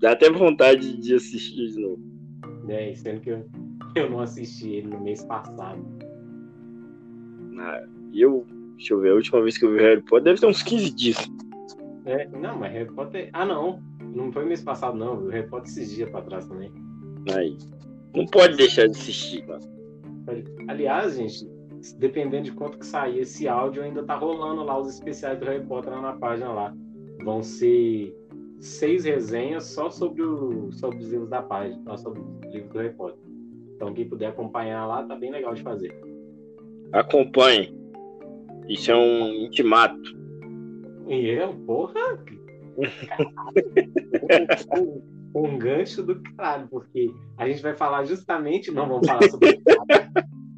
Dá 0.00 0.12
até 0.12 0.30
vontade 0.30 0.96
de 1.00 1.14
assistir 1.14 1.72
de 1.72 1.80
novo. 1.80 2.00
né? 2.64 2.94
Sendo 2.94 3.20
que 3.20 3.30
eu, 3.30 3.44
eu 3.94 4.10
não 4.10 4.20
assisti 4.20 4.68
ele 4.70 4.88
no 4.88 5.00
mês 5.00 5.24
passado. 5.24 5.82
Ah, 7.58 7.82
eu, 8.12 8.46
deixa 8.76 8.94
eu 8.94 9.00
ver, 9.00 9.10
a 9.10 9.14
última 9.14 9.42
vez 9.42 9.56
que 9.56 9.64
eu 9.64 9.72
vi 9.72 9.78
Harry 9.78 10.02
Potter 10.02 10.24
deve 10.24 10.40
ter 10.40 10.46
uns 10.46 10.62
15 10.62 10.90
dias. 10.94 11.16
É, 12.04 12.28
não, 12.28 12.58
mas 12.58 12.72
Harry 12.72 12.92
Potter. 12.92 13.30
Ah, 13.32 13.44
não. 13.46 13.82
Não 14.14 14.30
foi 14.30 14.44
mês 14.44 14.62
passado, 14.62 14.96
não. 14.96 15.18
viu? 15.20 15.30
Harry 15.30 15.48
Potter 15.48 15.68
esses 15.68 15.90
dias 15.90 16.10
pra 16.10 16.22
trás 16.22 16.46
também. 16.46 16.70
Aí. 17.34 17.56
Não 18.14 18.24
pode 18.26 18.56
deixar 18.56 18.86
de 18.86 18.96
assistir, 18.96 19.44
mano. 19.46 19.64
Aliás, 20.68 21.16
gente, 21.16 21.46
dependendo 21.98 22.44
de 22.44 22.52
quanto 22.52 22.78
que 22.78 22.86
sair 22.86 23.20
esse 23.20 23.48
áudio, 23.48 23.82
ainda 23.82 24.02
tá 24.02 24.16
rolando 24.16 24.62
lá 24.62 24.78
os 24.78 24.88
especiais 24.88 25.38
do 25.38 25.46
Harry 25.46 25.64
Potter 25.64 25.92
lá 25.92 26.00
na 26.00 26.12
página 26.14 26.52
lá. 26.52 26.74
Vão 27.24 27.42
ser 27.42 28.14
seis 28.60 29.04
resenhas 29.04 29.66
só 29.66 29.90
sobre, 29.90 30.22
o, 30.22 30.70
sobre 30.72 30.98
os 30.98 31.10
livros 31.10 31.28
da 31.28 31.42
página, 31.42 31.80
só 31.84 31.96
sobre 31.96 32.20
os 32.20 32.52
livros 32.52 32.72
do 32.72 32.78
Harry 32.78 32.94
Potter. 32.94 33.18
Então 33.74 33.92
quem 33.92 34.08
puder 34.08 34.28
acompanhar 34.28 34.86
lá, 34.86 35.04
tá 35.04 35.16
bem 35.16 35.30
legal 35.30 35.54
de 35.54 35.62
fazer. 35.62 35.94
Acompanhe. 36.92 37.76
Isso 38.68 38.90
é 38.90 38.96
um 38.96 39.44
intimato. 39.44 40.16
E 41.08 41.28
eu, 41.28 41.54
porra! 41.66 42.24
um, 44.76 45.02
um 45.34 45.58
gancho 45.58 46.02
do 46.02 46.20
caralho, 46.22 46.68
porque 46.68 47.10
a 47.36 47.48
gente 47.48 47.62
vai 47.62 47.74
falar 47.74 48.04
justamente, 48.04 48.70
não 48.70 48.88
vamos 48.88 49.06
falar 49.06 49.28
sobre 49.28 49.60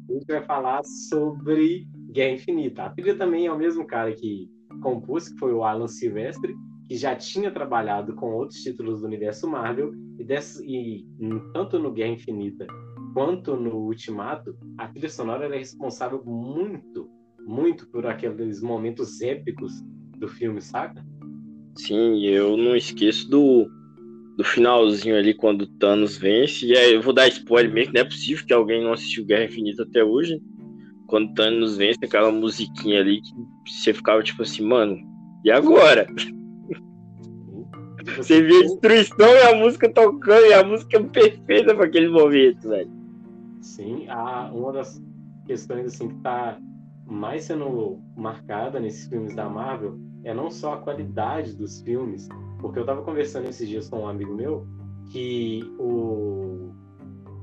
a 0.09 0.13
gente 0.13 0.27
vai 0.27 0.43
falar 0.43 0.83
sobre 0.83 1.87
Guerra 2.11 2.33
Infinita. 2.33 2.83
A 2.83 2.89
trilha 2.89 3.15
também 3.15 3.45
é 3.45 3.51
o 3.51 3.57
mesmo 3.57 3.85
cara 3.85 4.13
que 4.13 4.49
compôs, 4.81 5.29
que 5.29 5.37
foi 5.37 5.53
o 5.53 5.63
Alan 5.63 5.87
Silvestre, 5.87 6.55
que 6.87 6.95
já 6.95 7.15
tinha 7.15 7.51
trabalhado 7.51 8.15
com 8.15 8.33
outros 8.33 8.61
títulos 8.61 9.01
do 9.01 9.07
universo 9.07 9.47
Marvel, 9.47 9.91
e, 10.17 10.23
desse, 10.23 10.65
e 10.65 11.05
tanto 11.53 11.77
no 11.77 11.91
Guerra 11.91 12.13
Infinita 12.13 12.65
quanto 13.13 13.55
no 13.55 13.75
Ultimato, 13.75 14.55
a 14.77 14.87
trilha 14.87 15.09
sonora 15.09 15.53
é 15.53 15.57
responsável 15.57 16.23
muito, 16.25 17.09
muito 17.45 17.87
por 17.89 18.05
aqueles 18.05 18.61
momentos 18.61 19.21
épicos 19.21 19.81
do 20.17 20.27
filme, 20.27 20.61
saca? 20.61 21.05
Sim, 21.75 22.21
eu 22.25 22.57
não 22.57 22.75
esqueço 22.75 23.29
do, 23.29 23.69
do 24.39 24.43
finalzinho 24.45 25.17
ali 25.17 25.33
quando 25.33 25.63
o 25.63 25.67
Thanos 25.67 26.15
vence. 26.15 26.65
E 26.65 26.73
aí 26.73 26.93
eu 26.93 27.01
vou 27.01 27.11
dar 27.11 27.27
spoiler 27.27 27.69
mesmo, 27.69 27.91
não 27.93 27.99
é 27.99 28.05
possível 28.05 28.45
que 28.45 28.53
alguém 28.53 28.81
não 28.81 28.93
assistiu 28.93 29.25
Guerra 29.25 29.43
Infinita 29.43 29.83
até 29.83 30.01
hoje. 30.01 30.41
Quando 31.07 31.31
o 31.31 31.33
Thanos 31.33 31.75
vence, 31.75 31.99
aquela 32.01 32.31
musiquinha 32.31 33.01
ali 33.01 33.19
que 33.21 33.33
você 33.69 33.93
ficava 33.93 34.23
tipo 34.23 34.41
assim, 34.41 34.65
mano, 34.65 34.97
e 35.43 35.51
agora? 35.51 36.07
Você 38.15 38.41
vê 38.41 38.59
a 38.59 38.61
destruição 38.61 39.27
e 39.27 39.41
a 39.41 39.55
música 39.57 39.89
tocando, 39.89 40.45
e 40.45 40.53
a 40.53 40.63
música 40.63 40.95
é 40.95 41.03
perfeita 41.03 41.75
para 41.75 41.85
aquele 41.85 42.07
momento, 42.07 42.69
velho. 42.69 42.89
Sim, 43.61 44.07
a, 44.07 44.49
uma 44.53 44.71
das 44.71 45.03
questões 45.45 45.85
assim 45.85 46.07
que 46.07 46.15
tá 46.21 46.57
mais 47.05 47.43
sendo 47.43 47.99
marcada 48.15 48.79
nesses 48.79 49.05
filmes 49.09 49.35
da 49.35 49.49
Marvel 49.49 49.99
é 50.23 50.33
não 50.33 50.49
só 50.49 50.75
a 50.75 50.77
qualidade 50.77 51.57
dos 51.57 51.81
filmes, 51.81 52.29
porque 52.59 52.77
eu 52.77 52.83
estava 52.83 53.01
conversando 53.01 53.47
esses 53.47 53.67
dias 53.67 53.89
com 53.89 54.01
um 54.01 54.07
amigo 54.07 54.33
meu 54.35 54.67
que 55.11 55.63
o 55.79 56.71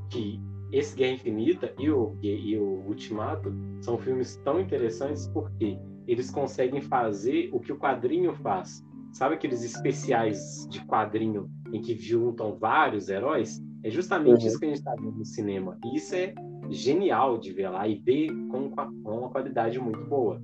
que 0.08 0.40
esse 0.72 0.96
Guerra 0.96 1.14
Infinita 1.14 1.72
e 1.78 1.90
o, 1.90 2.16
e 2.22 2.56
o 2.56 2.84
Ultimato 2.86 3.52
são 3.80 3.98
filmes 3.98 4.36
tão 4.44 4.60
interessantes 4.60 5.26
porque 5.28 5.78
eles 6.06 6.30
conseguem 6.30 6.80
fazer 6.80 7.50
o 7.52 7.60
que 7.60 7.72
o 7.72 7.78
quadrinho 7.78 8.32
faz. 8.34 8.84
Sabe 9.12 9.34
aqueles 9.34 9.62
especiais 9.62 10.66
de 10.68 10.84
quadrinho 10.84 11.50
em 11.72 11.80
que 11.80 11.96
juntam 11.96 12.56
vários 12.56 13.08
heróis? 13.08 13.62
É 13.82 13.90
justamente 13.90 14.42
uhum. 14.42 14.46
isso 14.48 14.58
que 14.58 14.64
a 14.66 14.68
gente 14.68 14.78
está 14.78 14.94
vendo 14.94 15.16
no 15.16 15.24
cinema. 15.24 15.78
E 15.84 15.96
isso 15.96 16.14
é 16.14 16.34
genial 16.68 17.38
de 17.38 17.52
ver 17.52 17.68
lá 17.68 17.86
e 17.86 17.96
ver 17.96 18.28
com, 18.48 18.70
com 18.70 19.18
uma 19.18 19.30
qualidade 19.30 19.78
muito 19.78 20.04
boa. 20.04 20.42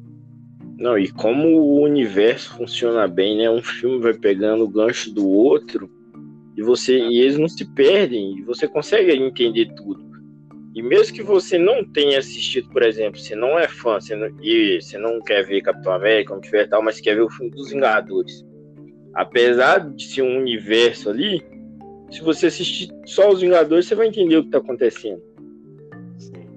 Não, 0.82 0.98
e 0.98 1.12
como 1.12 1.46
o 1.46 1.80
universo 1.80 2.56
funciona 2.56 3.06
bem, 3.06 3.36
né? 3.36 3.48
Um 3.48 3.62
filme 3.62 4.00
vai 4.00 4.14
pegando 4.14 4.64
o 4.64 4.68
gancho 4.68 5.14
do 5.14 5.28
outro 5.28 5.88
e 6.56 6.62
você 6.62 6.98
e 6.98 7.20
eles 7.20 7.38
não 7.38 7.46
se 7.46 7.64
perdem 7.64 8.36
e 8.38 8.42
você 8.42 8.66
consegue 8.66 9.12
entender 9.12 9.72
tudo. 9.76 10.04
E 10.74 10.82
mesmo 10.82 11.14
que 11.14 11.22
você 11.22 11.56
não 11.56 11.84
tenha 11.84 12.18
assistido, 12.18 12.68
por 12.70 12.82
exemplo, 12.82 13.20
você 13.20 13.36
não 13.36 13.56
é 13.56 13.68
fã, 13.68 14.00
você 14.00 14.16
não, 14.16 14.26
e 14.42 14.80
você 14.80 14.98
não 14.98 15.20
quer 15.20 15.46
ver 15.46 15.62
Capitão 15.62 15.92
América, 15.92 16.30
como 16.30 16.40
tiver 16.40 16.66
tal, 16.66 16.82
mas 16.82 17.00
quer 17.00 17.14
ver 17.14 17.22
o 17.22 17.30
filme 17.30 17.52
dos 17.52 17.70
Vingadores. 17.70 18.44
Apesar 19.14 19.88
de 19.88 20.04
ser 20.04 20.22
um 20.22 20.36
universo 20.36 21.10
ali, 21.10 21.40
se 22.10 22.20
você 22.22 22.48
assistir 22.48 22.90
só 23.06 23.30
os 23.30 23.40
Vingadores, 23.40 23.86
você 23.86 23.94
vai 23.94 24.08
entender 24.08 24.36
o 24.36 24.42
que 24.42 24.48
está 24.48 24.58
acontecendo. 24.58 25.22
Sim. 26.18 26.48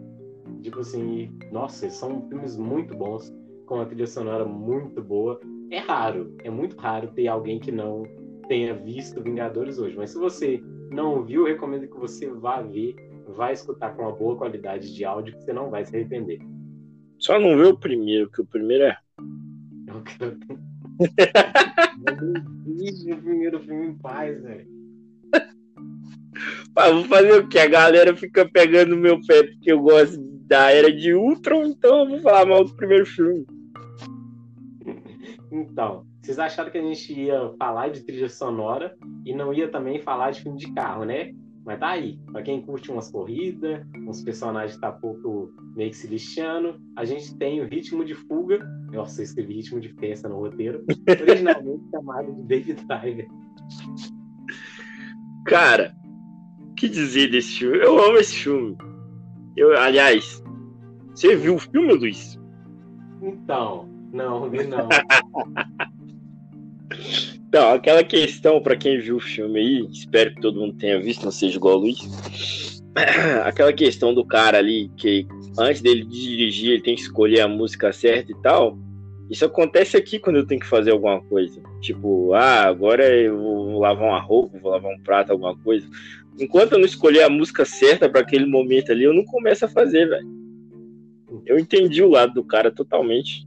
Tipo 0.64 0.80
assim, 0.80 1.30
nossa, 1.52 1.88
são 1.92 2.28
filmes 2.28 2.58
muito 2.58 2.98
bons 2.98 3.32
com 3.66 3.82
a 3.82 3.86
trilha 3.86 4.08
sonora 4.08 4.46
muito 4.46 5.02
boa. 5.02 5.40
É 5.72 5.80
raro, 5.80 6.36
é 6.44 6.50
muito 6.50 6.78
raro 6.78 7.08
ter 7.10 7.28
alguém 7.28 7.60
que 7.60 7.72
não 7.72 8.04
tenha 8.48 8.74
visto 8.74 9.22
Vingadores 9.22 9.80
hoje. 9.80 9.98
Mas 9.98 10.12
se 10.12 10.18
você 10.18 10.62
não 10.92 11.24
viu, 11.24 11.46
recomendo 11.46 11.88
que 11.88 12.00
você 12.00 12.30
vá 12.30 12.62
ver, 12.62 12.96
vá 13.28 13.52
escutar 13.52 13.96
com 13.96 14.04
uma 14.04 14.12
boa 14.12 14.38
qualidade 14.38 14.94
de 14.94 15.04
áudio, 15.04 15.34
que 15.36 15.44
você 15.44 15.54
não 15.54 15.70
vai 15.70 15.86
se 15.86 15.96
arrepender. 15.96 16.40
Só 17.18 17.40
não 17.40 17.58
vê 17.58 17.66
o 17.66 17.78
primeiro, 17.78 18.30
que 18.30 18.42
o 18.42 18.46
primeiro 18.46 18.84
é. 18.86 18.98
Eu 19.88 20.04
quero. 20.04 20.38
o 23.08 23.18
primeiro 23.22 23.60
filme 23.62 23.88
em 23.88 23.98
paz, 23.98 24.42
velho. 24.42 24.68
vou 26.76 27.06
fazer 27.06 27.40
o 27.40 27.48
que? 27.48 27.58
A 27.58 27.68
galera 27.68 28.16
fica 28.16 28.48
pegando 28.48 28.96
meu 28.98 29.20
pé 29.26 29.44
porque 29.44 29.72
eu 29.72 29.82
gosto 29.82 30.20
da 30.46 30.72
era 30.72 30.92
de 30.92 31.14
Ultron, 31.14 31.66
então 31.66 32.02
eu 32.02 32.10
vou 32.10 32.20
falar 32.20 32.46
mal 32.46 32.64
do 32.64 32.76
primeiro 32.76 33.06
filme. 33.06 33.46
Então, 35.52 36.06
vocês 36.22 36.40
acharam 36.40 36.72
que 36.72 36.78
a 36.78 36.82
gente 36.82 37.14
ia 37.14 37.54
falar 37.58 37.90
de 37.90 38.04
trilha 38.04 38.30
sonora 38.30 38.96
e 39.26 39.34
não 39.34 39.54
ia 39.54 39.70
também 39.70 40.02
falar 40.02 40.32
de 40.32 40.42
filme 40.42 40.58
de 40.58 40.72
carro, 40.74 41.06
né? 41.06 41.34
Mas 41.66 41.80
tá 41.80 41.90
aí. 41.90 42.20
Pra 42.32 42.44
quem 42.44 42.62
curte 42.62 42.92
umas 42.92 43.10
corridas, 43.10 43.84
uns 44.08 44.22
personagens 44.22 44.80
tá 44.80 44.92
pouco 44.92 45.52
meio 45.76 45.90
que 45.90 45.98
se 45.98 46.08
lixando, 46.08 46.80
a 46.96 47.04
gente 47.04 47.36
tem 47.38 47.60
o 47.60 47.68
Ritmo 47.68 48.06
de 48.06 48.14
Fuga. 48.14 48.60
Nossa, 48.92 49.22
eu 49.22 49.24
escrevi 49.24 49.56
Ritmo 49.56 49.80
de 49.80 49.90
Festa 49.90 50.30
no 50.30 50.38
roteiro. 50.38 50.84
Originalmente 51.22 51.84
chamado 51.90 52.34
de 52.34 52.44
David 52.44 52.82
Tiger. 52.86 53.28
Cara, 55.46 55.96
que 56.78 56.88
dizer 56.88 57.32
desse 57.32 57.60
filme? 57.60 57.78
Eu 57.78 57.98
amo 58.04 58.18
esse 58.18 58.36
filme. 58.36 58.78
Eu, 59.56 59.76
aliás, 59.78 60.44
você 61.16 61.36
viu 61.36 61.56
o 61.56 61.60
filme, 61.60 61.94
Luiz? 61.94 62.40
Então, 63.22 63.90
não, 64.16 64.50
vi 64.50 64.64
não. 64.64 64.90
então, 67.48 67.74
aquela 67.74 68.04
questão, 68.04 68.62
para 68.62 68.76
quem 68.76 69.00
viu 69.00 69.18
o 69.18 69.22
filme 69.22 69.60
aí, 69.60 69.88
espero 69.92 70.34
que 70.34 70.42
todo 70.42 70.60
mundo 70.60 70.78
tenha 70.78 71.00
visto, 71.00 71.24
não 71.24 71.32
seja 71.32 71.58
igual 71.58 71.76
o 71.76 71.82
Luiz. 71.82 72.84
Aquela 73.44 73.74
questão 73.74 74.14
do 74.14 74.26
cara 74.26 74.58
ali, 74.58 74.90
que 74.96 75.28
antes 75.60 75.82
dele 75.82 76.06
dirigir, 76.06 76.72
ele 76.72 76.82
tem 76.82 76.96
que 76.96 77.02
escolher 77.02 77.42
a 77.42 77.48
música 77.48 77.92
certa 77.92 78.32
e 78.32 78.42
tal. 78.42 78.78
Isso 79.30 79.44
acontece 79.44 79.98
aqui 79.98 80.18
quando 80.18 80.38
eu 80.38 80.48
tenho 80.48 80.62
que 80.62 80.68
fazer 80.68 80.92
alguma 80.92 81.22
coisa. 81.24 81.62
Tipo, 81.82 82.34
ah, 82.34 82.64
agora 82.64 83.06
eu 83.14 83.38
vou 83.38 83.80
lavar 83.80 84.08
uma 84.08 84.22
roupa, 84.22 84.58
vou 84.60 84.72
lavar 84.72 84.94
um 84.94 85.02
prato, 85.02 85.32
alguma 85.32 85.58
coisa. 85.58 85.86
Enquanto 86.40 86.74
eu 86.74 86.80
não 86.80 86.86
escolher 86.86 87.24
a 87.24 87.30
música 87.30 87.66
certa 87.66 88.08
para 88.08 88.22
aquele 88.22 88.46
momento 88.46 88.92
ali, 88.92 89.04
eu 89.04 89.14
não 89.14 89.26
começo 89.26 89.66
a 89.66 89.70
fazer, 89.70 90.08
velho. 90.08 90.36
Eu 91.46 91.60
entendi 91.60 92.04
o 92.04 92.10
lado 92.10 92.34
do 92.34 92.44
cara 92.44 92.72
totalmente. 92.72 93.44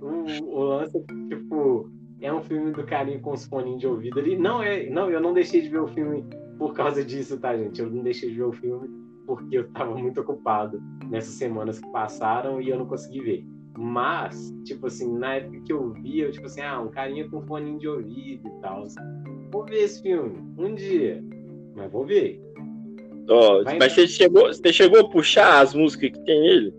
O, 0.00 0.58
o 0.58 0.64
lance, 0.64 0.98
tipo, 1.28 1.90
é 2.20 2.32
um 2.32 2.42
filme 2.42 2.72
do 2.72 2.84
carinho 2.84 3.20
com 3.20 3.32
os 3.32 3.46
fones 3.46 3.78
de 3.78 3.86
ouvido 3.86 4.18
ali. 4.18 4.36
Não, 4.36 4.62
é, 4.62 4.88
não, 4.88 5.10
eu 5.10 5.20
não 5.20 5.32
deixei 5.32 5.62
de 5.62 5.68
ver 5.68 5.80
o 5.80 5.88
filme 5.88 6.24
por 6.58 6.74
causa 6.74 7.04
disso, 7.04 7.38
tá, 7.38 7.56
gente? 7.56 7.80
Eu 7.80 7.90
não 7.90 8.02
deixei 8.02 8.30
de 8.30 8.36
ver 8.36 8.44
o 8.44 8.52
filme 8.52 8.88
porque 9.26 9.58
eu 9.58 9.68
tava 9.72 9.94
muito 9.94 10.20
ocupado 10.20 10.80
nessas 11.10 11.34
semanas 11.34 11.80
que 11.80 11.90
passaram 11.90 12.60
e 12.60 12.68
eu 12.68 12.78
não 12.78 12.86
consegui 12.86 13.20
ver. 13.20 13.44
Mas, 13.76 14.54
tipo 14.64 14.86
assim, 14.86 15.12
na 15.18 15.34
época 15.34 15.60
que 15.60 15.72
eu 15.72 15.92
vi, 15.92 16.20
eu, 16.20 16.30
tipo 16.30 16.46
assim, 16.46 16.62
ah, 16.62 16.80
um 16.80 16.88
carinha 16.88 17.28
com 17.28 17.42
fone 17.42 17.78
de 17.78 17.88
ouvido 17.88 18.48
e 18.48 18.60
tal. 18.62 18.84
Vou 19.50 19.64
ver 19.64 19.82
esse 19.82 20.00
filme 20.00 20.38
um 20.56 20.74
dia, 20.74 21.22
mas 21.74 21.90
vou 21.92 22.06
ver. 22.06 22.40
Oh, 23.28 23.62
mas 23.78 23.92
você 23.92 24.06
chegou, 24.06 24.46
você 24.46 24.72
chegou 24.72 25.00
a 25.00 25.08
puxar 25.08 25.60
as 25.60 25.74
músicas 25.74 26.10
que 26.10 26.24
tem 26.24 26.40
nele? 26.40 26.74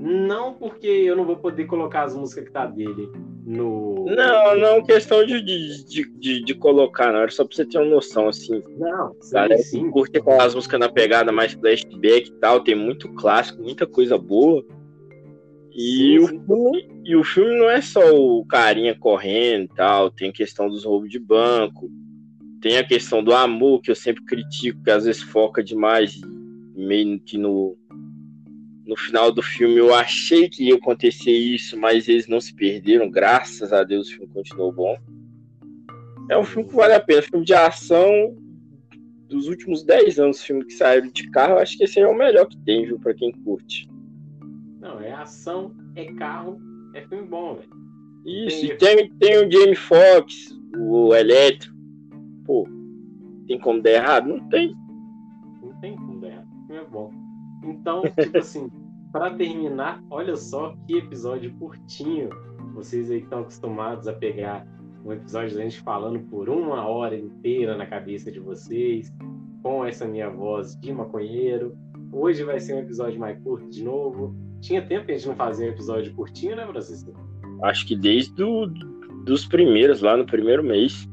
Não 0.00 0.54
porque 0.54 0.86
eu 0.86 1.16
não 1.16 1.24
vou 1.24 1.36
poder 1.36 1.64
colocar 1.64 2.04
as 2.04 2.14
músicas 2.14 2.44
que 2.44 2.52
tá 2.52 2.64
dele 2.64 3.10
no. 3.44 4.04
Não, 4.04 4.56
não 4.56 4.84
questão 4.84 5.26
de, 5.26 5.42
de, 5.42 6.08
de, 6.16 6.44
de 6.44 6.54
colocar, 6.54 7.12
não. 7.12 7.18
Era 7.18 7.30
só 7.32 7.44
pra 7.44 7.56
você 7.56 7.64
ter 7.64 7.78
uma 7.78 7.96
noção, 7.96 8.28
assim. 8.28 8.62
Não, 8.78 9.12
sim, 9.20 9.34
Galera, 9.34 9.58
sim. 9.58 9.90
curte 9.90 10.20
com 10.20 10.40
as 10.40 10.54
músicas 10.54 10.78
na 10.78 10.88
pegada 10.88 11.32
mais 11.32 11.52
flashback 11.52 12.28
e 12.28 12.32
tal. 12.34 12.60
Tem 12.60 12.76
muito 12.76 13.12
clássico, 13.14 13.60
muita 13.60 13.88
coisa 13.88 14.16
boa. 14.16 14.64
E, 15.72 16.16
sim, 16.16 16.18
o 16.20 16.28
filme, 16.28 16.88
e 17.04 17.16
o 17.16 17.24
filme 17.24 17.58
não 17.58 17.68
é 17.68 17.80
só 17.80 18.14
o 18.14 18.46
carinha 18.46 18.96
correndo 18.96 19.64
e 19.64 19.74
tal. 19.74 20.12
Tem 20.12 20.30
questão 20.30 20.68
dos 20.68 20.84
roubos 20.84 21.10
de 21.10 21.18
banco. 21.18 21.90
Tem 22.62 22.78
a 22.78 22.86
questão 22.86 23.22
do 23.22 23.34
amor, 23.34 23.80
que 23.80 23.90
eu 23.90 23.96
sempre 23.96 24.24
critico, 24.24 24.80
que 24.84 24.92
às 24.92 25.06
vezes 25.06 25.22
foca 25.22 25.60
demais 25.60 26.20
meio 26.76 27.18
que 27.18 27.36
no, 27.36 27.76
no 28.88 28.96
final 28.96 29.30
do 29.30 29.42
filme 29.42 29.76
eu 29.76 29.94
achei 29.94 30.48
que 30.48 30.68
ia 30.68 30.74
acontecer 30.74 31.30
isso, 31.30 31.78
mas 31.78 32.08
eles 32.08 32.26
não 32.26 32.40
se 32.40 32.54
perderam. 32.54 33.10
Graças 33.10 33.70
a 33.70 33.84
Deus 33.84 34.08
o 34.08 34.12
filme 34.12 34.32
continuou 34.32 34.72
bom. 34.72 34.96
É 36.30 36.38
um 36.38 36.42
filme 36.42 36.66
que 36.66 36.74
vale 36.74 36.94
a 36.94 37.00
pena. 37.00 37.20
Filme 37.20 37.44
de 37.44 37.52
ação 37.52 38.34
dos 39.28 39.46
últimos 39.46 39.84
10 39.84 40.18
anos, 40.18 40.42
filme 40.42 40.64
que 40.64 40.72
saíram 40.72 41.10
de 41.10 41.30
carro, 41.30 41.58
acho 41.58 41.76
que 41.76 41.84
esse 41.84 42.00
é 42.00 42.08
o 42.08 42.16
melhor 42.16 42.46
que 42.46 42.56
tem, 42.60 42.86
viu, 42.86 42.98
pra 42.98 43.12
quem 43.12 43.30
curte. 43.30 43.86
Não, 44.80 44.98
é 45.00 45.12
ação, 45.12 45.76
é 45.94 46.06
carro, 46.14 46.58
é 46.94 47.02
filme 47.06 47.28
bom, 47.28 47.56
velho. 47.56 47.68
Isso, 48.24 48.60
tem... 48.60 48.70
e 48.70 48.76
tem, 48.78 49.14
tem 49.18 49.46
o 49.46 49.50
Jamie 49.50 49.74
Foxx, 49.74 50.58
o 50.78 51.14
Eletro. 51.14 51.74
Pô, 52.46 52.66
tem 53.46 53.58
como 53.58 53.82
dar 53.82 53.90
errado? 53.90 54.28
Não 54.28 54.48
tem. 54.48 54.74
Não 55.62 55.78
tem 55.78 55.94
como 55.94 56.20
dar 56.20 56.28
errado. 56.28 56.48
É 56.70 56.84
bom. 56.84 57.27
Então, 57.68 58.02
tipo 58.18 58.38
assim, 58.38 58.70
para 59.12 59.34
terminar, 59.34 60.02
olha 60.10 60.36
só 60.36 60.74
que 60.86 60.96
episódio 60.96 61.52
curtinho. 61.54 62.30
Vocês 62.74 63.10
aí 63.10 63.18
que 63.18 63.24
estão 63.24 63.40
acostumados 63.40 64.06
a 64.08 64.12
pegar 64.12 64.66
um 65.04 65.12
episódio 65.12 65.56
da 65.56 65.62
gente 65.62 65.80
falando 65.80 66.20
por 66.28 66.48
uma 66.48 66.86
hora 66.86 67.16
inteira 67.16 67.76
na 67.76 67.86
cabeça 67.86 68.30
de 68.30 68.40
vocês, 68.40 69.12
com 69.62 69.84
essa 69.84 70.06
minha 70.06 70.30
voz 70.30 70.78
de 70.80 70.92
maconheiro. 70.92 71.76
Hoje 72.12 72.42
vai 72.44 72.60
ser 72.60 72.74
um 72.74 72.80
episódio 72.80 73.18
mais 73.18 73.38
curto 73.42 73.68
de 73.68 73.82
novo. 73.82 74.34
Tinha 74.60 74.86
tempo 74.86 75.06
que 75.06 75.12
a 75.12 75.16
gente 75.16 75.28
não 75.28 75.36
fazia 75.36 75.66
um 75.66 75.70
episódio 75.70 76.12
curtinho, 76.14 76.56
né, 76.56 76.66
Francisco? 76.66 77.12
Acho 77.62 77.86
que 77.86 77.96
desde 77.96 78.34
do, 78.34 78.66
dos 79.24 79.46
primeiros, 79.46 80.00
lá 80.00 80.16
no 80.16 80.26
primeiro 80.26 80.62
mês. 80.62 81.08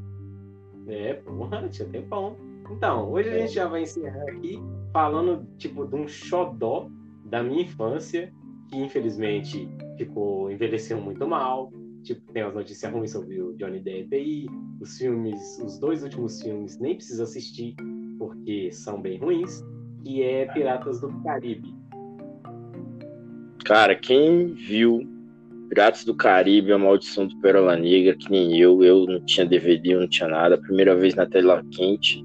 É, 0.88 1.14
porra, 1.14 1.68
tinha 1.70 1.88
tempão. 1.90 2.36
Então, 2.72 3.12
hoje 3.12 3.30
a 3.30 3.40
gente 3.40 3.54
já 3.54 3.68
vai 3.68 3.84
encerrar 3.84 4.24
aqui 4.30 4.60
falando, 4.92 5.46
tipo, 5.58 5.86
de 5.86 5.96
um 5.96 6.08
xodó 6.08 6.90
da 7.26 7.44
minha 7.44 7.64
infância, 7.64 8.34
que 8.70 8.78
infelizmente 8.78 9.70
ficou, 9.98 10.52
envelheceu 10.52 11.00
muito 11.00 11.28
mal. 11.28 11.72
Tipo, 12.04 12.32
tem 12.32 12.44
as 12.44 12.54
notícias 12.54 12.92
ruins 12.92 13.12
sobre 13.12 13.42
o 13.42 13.54
Johnny 13.54 13.80
Depp 13.80 14.16
aí. 14.16 14.46
Os 14.80 14.98
filmes, 14.98 15.60
os 15.64 15.80
dois 15.80 16.04
últimos 16.04 16.42
filmes, 16.42 16.80
nem 16.80 16.96
precisa 16.96 17.24
assistir, 17.24 17.76
porque 18.18 18.72
são 18.72 19.02
bem 19.02 19.18
ruins. 19.18 19.64
Que 20.04 20.22
é 20.24 20.46
Piratas 20.46 21.02
do 21.02 21.10
Caribe. 21.24 21.74
Cara, 23.64 23.96
quem 23.96 24.54
viu 24.54 25.02
Piratas 25.70 26.06
do 26.06 26.16
Caribe, 26.16 26.72
A 26.72 26.78
Maldição 26.78 27.28
do 27.28 27.36
Pérola 27.40 27.76
Negra, 27.76 28.16
que 28.16 28.30
nem 28.30 28.56
eu, 28.60 28.84
eu 28.84 29.06
não 29.08 29.20
tinha 29.26 29.46
DVD, 29.46 29.96
não 29.96 30.08
tinha 30.08 30.30
nada, 30.30 30.60
primeira 30.60 30.96
vez 30.96 31.16
na 31.16 31.26
tela 31.26 31.64
quente, 31.72 32.24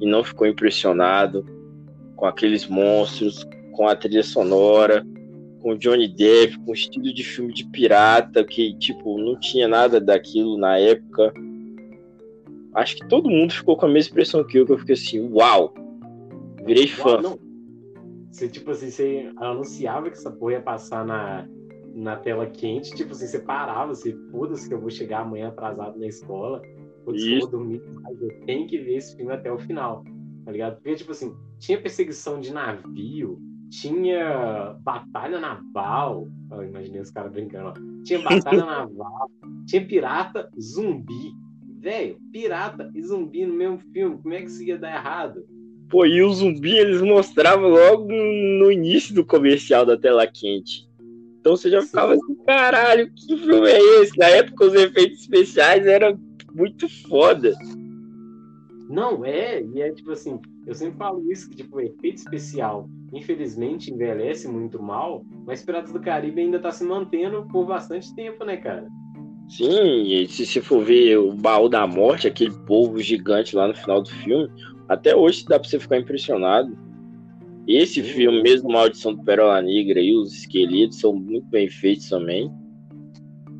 e 0.00 0.06
não 0.06 0.24
ficou 0.24 0.46
impressionado 0.46 1.44
com 2.16 2.26
aqueles 2.26 2.66
monstros, 2.66 3.46
com 3.72 3.86
a 3.86 3.94
trilha 3.94 4.22
sonora, 4.22 5.06
com 5.60 5.76
Johnny 5.76 6.08
Depp, 6.08 6.58
com 6.60 6.72
estilo 6.72 7.12
de 7.12 7.22
filme 7.22 7.52
de 7.52 7.64
pirata, 7.66 8.44
que, 8.44 8.74
tipo, 8.78 9.18
não 9.18 9.38
tinha 9.38 9.68
nada 9.68 10.00
daquilo 10.00 10.56
na 10.56 10.78
época. 10.78 11.32
Acho 12.74 12.96
que 12.96 13.08
todo 13.08 13.30
mundo 13.30 13.52
ficou 13.52 13.76
com 13.76 13.86
a 13.86 13.88
mesma 13.88 14.12
impressão 14.12 14.44
que 14.44 14.58
eu, 14.58 14.66
que 14.66 14.72
eu 14.72 14.78
fiquei 14.78 14.94
assim, 14.94 15.30
uau! 15.32 15.74
Virei 16.64 16.86
fã. 16.86 17.20
Não. 17.20 17.38
Você, 18.30 18.48
tipo 18.48 18.70
assim, 18.70 18.90
você 18.90 19.30
anunciava 19.36 20.08
que 20.08 20.16
essa 20.16 20.30
porra 20.30 20.52
ia 20.52 20.60
passar 20.60 21.04
na, 21.04 21.48
na 21.94 22.16
tela 22.16 22.46
quente, 22.46 22.94
tipo 22.94 23.12
assim, 23.12 23.26
você 23.26 23.40
parava, 23.40 23.94
você, 23.94 24.16
foda-se 24.30 24.68
que 24.68 24.74
eu 24.74 24.80
vou 24.80 24.90
chegar 24.90 25.20
amanhã 25.20 25.48
atrasado 25.48 25.98
na 25.98 26.06
escola, 26.06 26.62
que 27.04 27.34
eu 27.34 27.40
vou 27.40 27.50
dormir, 27.50 27.82
mas 28.02 28.20
eu 28.20 28.28
tenho 28.46 28.66
que 28.66 28.78
ver 28.78 28.96
esse 28.96 29.16
filme 29.16 29.32
até 29.32 29.52
o 29.52 29.58
final, 29.58 30.04
tá 30.44 30.52
ligado? 30.52 30.76
Porque, 30.76 30.94
tipo 30.96 31.12
assim, 31.12 31.34
tinha 31.58 31.80
perseguição 31.80 32.40
de 32.40 32.52
navio, 32.52 33.38
tinha 33.70 34.76
batalha 34.82 35.38
naval, 35.38 36.28
eu 36.50 36.64
imaginei 36.64 37.00
os 37.00 37.10
caras 37.10 37.32
brincando, 37.32 37.68
ó. 37.68 38.02
tinha 38.04 38.20
batalha 38.20 38.64
naval, 38.66 39.30
tinha 39.66 39.86
pirata 39.86 40.50
zumbi, 40.60 41.32
velho, 41.78 42.18
pirata 42.32 42.90
e 42.94 43.02
zumbi 43.02 43.46
no 43.46 43.54
mesmo 43.54 43.78
filme, 43.92 44.18
como 44.18 44.34
é 44.34 44.40
que 44.40 44.48
isso 44.48 44.62
ia 44.62 44.76
dar 44.78 44.94
errado? 44.94 45.44
Pô, 45.88 46.06
e 46.06 46.22
o 46.22 46.32
zumbi 46.32 46.76
eles 46.76 47.00
mostravam 47.00 47.68
logo 47.68 48.06
no 48.06 48.70
início 48.70 49.14
do 49.14 49.24
comercial 49.24 49.84
da 49.84 49.96
tela 49.96 50.26
quente. 50.26 50.88
Então 51.40 51.56
você 51.56 51.70
já 51.70 51.82
ficava 51.82 52.14
assim, 52.14 52.34
caralho, 52.46 53.10
que 53.12 53.36
filme 53.36 53.68
é 53.68 54.02
esse? 54.02 54.16
Na 54.16 54.26
época 54.26 54.66
os 54.66 54.74
efeitos 54.74 55.20
especiais 55.20 55.86
eram 55.86 56.18
muito 56.54 56.88
foda. 57.08 57.54
Não, 58.88 59.24
é, 59.24 59.62
e 59.62 59.80
é 59.80 59.92
tipo 59.92 60.10
assim, 60.10 60.40
eu 60.66 60.74
sempre 60.74 60.98
falo 60.98 61.30
isso, 61.30 61.48
que 61.48 61.58
tipo, 61.58 61.76
o 61.76 61.80
efeito 61.80 62.16
especial, 62.16 62.88
infelizmente, 63.12 63.92
envelhece 63.92 64.48
muito 64.48 64.82
mal, 64.82 65.24
mas 65.46 65.62
Piratas 65.62 65.92
do 65.92 66.00
Caribe 66.00 66.40
ainda 66.40 66.58
tá 66.58 66.72
se 66.72 66.84
mantendo 66.84 67.46
por 67.52 67.66
bastante 67.66 68.12
tempo, 68.14 68.44
né, 68.44 68.56
cara? 68.56 68.88
Sim, 69.48 70.02
e 70.02 70.28
se 70.28 70.46
você 70.46 70.60
for 70.60 70.84
ver 70.84 71.18
o 71.18 71.32
baú 71.32 71.68
da 71.68 71.86
morte, 71.86 72.28
aquele 72.28 72.54
povo 72.66 73.00
gigante 73.00 73.56
lá 73.56 73.68
no 73.68 73.74
final 73.74 74.02
do 74.02 74.08
filme, 74.08 74.48
até 74.88 75.14
hoje 75.14 75.44
dá 75.46 75.58
pra 75.58 75.68
você 75.68 75.78
ficar 75.78 75.98
impressionado. 75.98 76.76
Esse 77.66 78.02
filme, 78.02 78.42
mesmo 78.42 78.70
Maldição 78.70 79.14
do 79.14 79.22
Perola 79.22 79.62
Negra 79.62 80.00
e 80.00 80.14
os 80.14 80.32
esqueletos 80.32 80.98
são 80.98 81.12
muito 81.12 81.46
bem 81.46 81.68
feitos 81.68 82.08
também. 82.08 82.50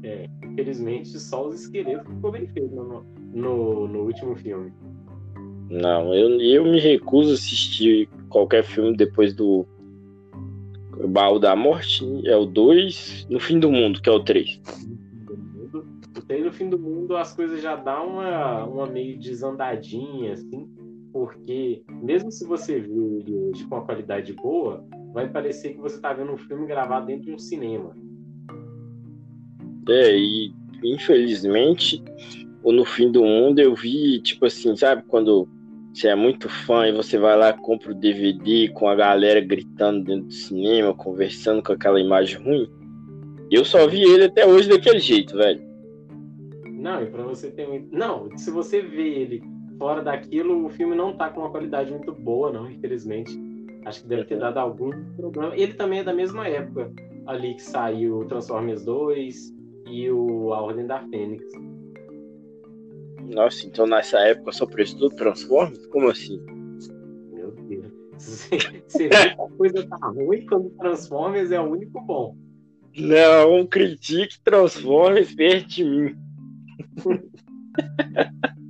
É, 0.03 0.29
infelizmente 0.61 1.19
só 1.19 1.49
os 1.49 1.63
esqueletos 1.63 2.07
ficou 2.13 2.31
bem 2.31 2.47
feito 2.49 2.75
no, 2.75 3.05
no, 3.33 3.89
no, 3.89 4.01
último 4.01 4.37
filme. 4.37 4.73
Não, 5.71 6.15
eu, 6.15 6.41
eu 6.41 6.65
me 6.65 6.79
recuso 6.79 7.31
a 7.31 7.35
assistir 7.35 8.09
qualquer 8.29 8.65
filme 8.65 8.97
depois 8.97 9.35
do 9.35 9.67
Baú 11.09 11.39
da 11.39 11.57
Morte, 11.57 12.05
é 12.27 12.37
o 12.37 12.45
2, 12.45 13.29
No 13.31 13.41
Fim 13.41 13.59
do 13.59 13.71
Mundo, 13.71 14.03
que 14.03 14.09
é 14.09 14.13
o 14.13 14.21
3. 14.21 14.61
No 16.45 16.53
Fim 16.53 16.69
do 16.69 16.79
Mundo 16.79 17.17
as 17.17 17.33
coisas 17.35 17.63
já 17.63 17.77
dão 17.77 18.15
uma, 18.15 18.65
uma 18.65 18.87
meio 18.87 19.19
desandadinha, 19.19 20.35
assim, 20.35 20.69
porque 21.13 21.83
mesmo 21.89 22.31
se 22.31 22.45
você 22.45 22.79
vê 22.79 22.93
ele 22.93 23.35
hoje 23.35 23.65
com 23.65 23.77
uma 23.77 23.85
qualidade 23.85 24.33
boa, 24.35 24.85
vai 25.13 25.29
parecer 25.29 25.75
que 25.75 25.81
você 25.81 25.97
está 25.97 26.13
vendo 26.13 26.33
um 26.33 26.37
filme 26.37 26.67
gravado 26.67 27.07
dentro 27.07 27.27
de 27.27 27.33
um 27.33 27.39
cinema. 27.39 27.97
É, 29.89 30.17
e 30.17 30.53
infelizmente, 30.83 32.03
ou 32.63 32.73
no 32.73 32.85
fim 32.85 33.11
do 33.11 33.23
mundo 33.23 33.59
eu 33.59 33.75
vi, 33.75 34.21
tipo 34.21 34.47
assim, 34.47 34.77
sabe, 34.77 35.03
quando 35.07 35.49
você 35.93 36.09
é 36.09 36.15
muito 36.15 36.49
fã 36.49 36.87
e 36.87 36.93
você 36.93 37.19
vai 37.19 37.37
lá 37.37 37.53
compra 37.53 37.91
o 37.91 37.95
DVD 37.95 38.69
com 38.69 38.89
a 38.89 38.95
galera 38.95 39.41
gritando 39.41 40.05
dentro 40.05 40.27
do 40.27 40.33
cinema, 40.33 40.95
conversando 40.95 41.63
com 41.63 41.73
aquela 41.73 42.01
imagem 42.01 42.41
ruim. 42.43 42.71
Eu 43.51 43.65
só 43.65 43.87
vi 43.89 44.03
ele 44.03 44.25
até 44.25 44.47
hoje 44.47 44.69
daquele 44.69 45.01
jeito, 45.01 45.37
velho. 45.37 45.61
Não, 46.67 47.03
e 47.03 47.07
pra 47.07 47.23
você 47.25 47.51
ter 47.51 47.69
um. 47.69 47.89
Não, 47.91 48.31
se 48.39 48.51
você 48.51 48.81
vê 48.81 49.09
ele 49.09 49.43
fora 49.77 50.03
daquilo, 50.03 50.65
o 50.65 50.71
filme 50.71 50.95
não 50.95 51.13
tá 51.17 51.29
com 51.29 51.41
uma 51.41 51.51
qualidade 51.51 51.91
muito 51.91 52.13
boa, 52.13 52.53
não, 52.53 52.71
infelizmente. 52.71 53.33
Acho 53.85 54.03
que 54.03 54.09
deve 54.09 54.25
ter 54.25 54.39
dado 54.39 54.59
algum 54.59 54.91
problema. 55.17 55.57
Ele 55.57 55.75
também 55.75 56.01
é 56.01 56.05
da 56.05 56.15
mesma 56.15 56.47
época 56.47 56.93
ali 57.27 57.55
que 57.55 57.63
saiu 57.63 58.19
o 58.19 58.25
Transformers 58.27 58.85
2 58.85 59.60
e 59.91 60.11
o 60.11 60.53
A 60.53 60.63
Ordem 60.63 60.87
da 60.87 61.01
Fênix. 61.09 61.45
Nossa, 63.29 63.67
então 63.67 63.87
nessa 63.87 64.19
época 64.21 64.53
só 64.53 64.67
prestou 64.67 65.11
Transformers? 65.11 65.87
Como 65.87 66.09
assim? 66.09 66.41
Meu 67.33 67.53
Deus. 67.53 67.93
Você 68.19 69.09
vê 69.09 69.35
que 69.35 69.41
a 69.41 69.49
coisa 69.57 69.87
tá 69.87 70.09
ruim 70.09 70.47
quando 70.47 70.71
Transformers 70.71 71.51
é 71.51 71.61
o 71.61 71.71
único 71.71 72.01
bom. 72.01 72.37
Não, 72.97 73.67
critique 73.67 74.41
Transformers 74.43 75.35
perto 75.35 75.69
de 75.69 75.85
mim. 75.85 76.17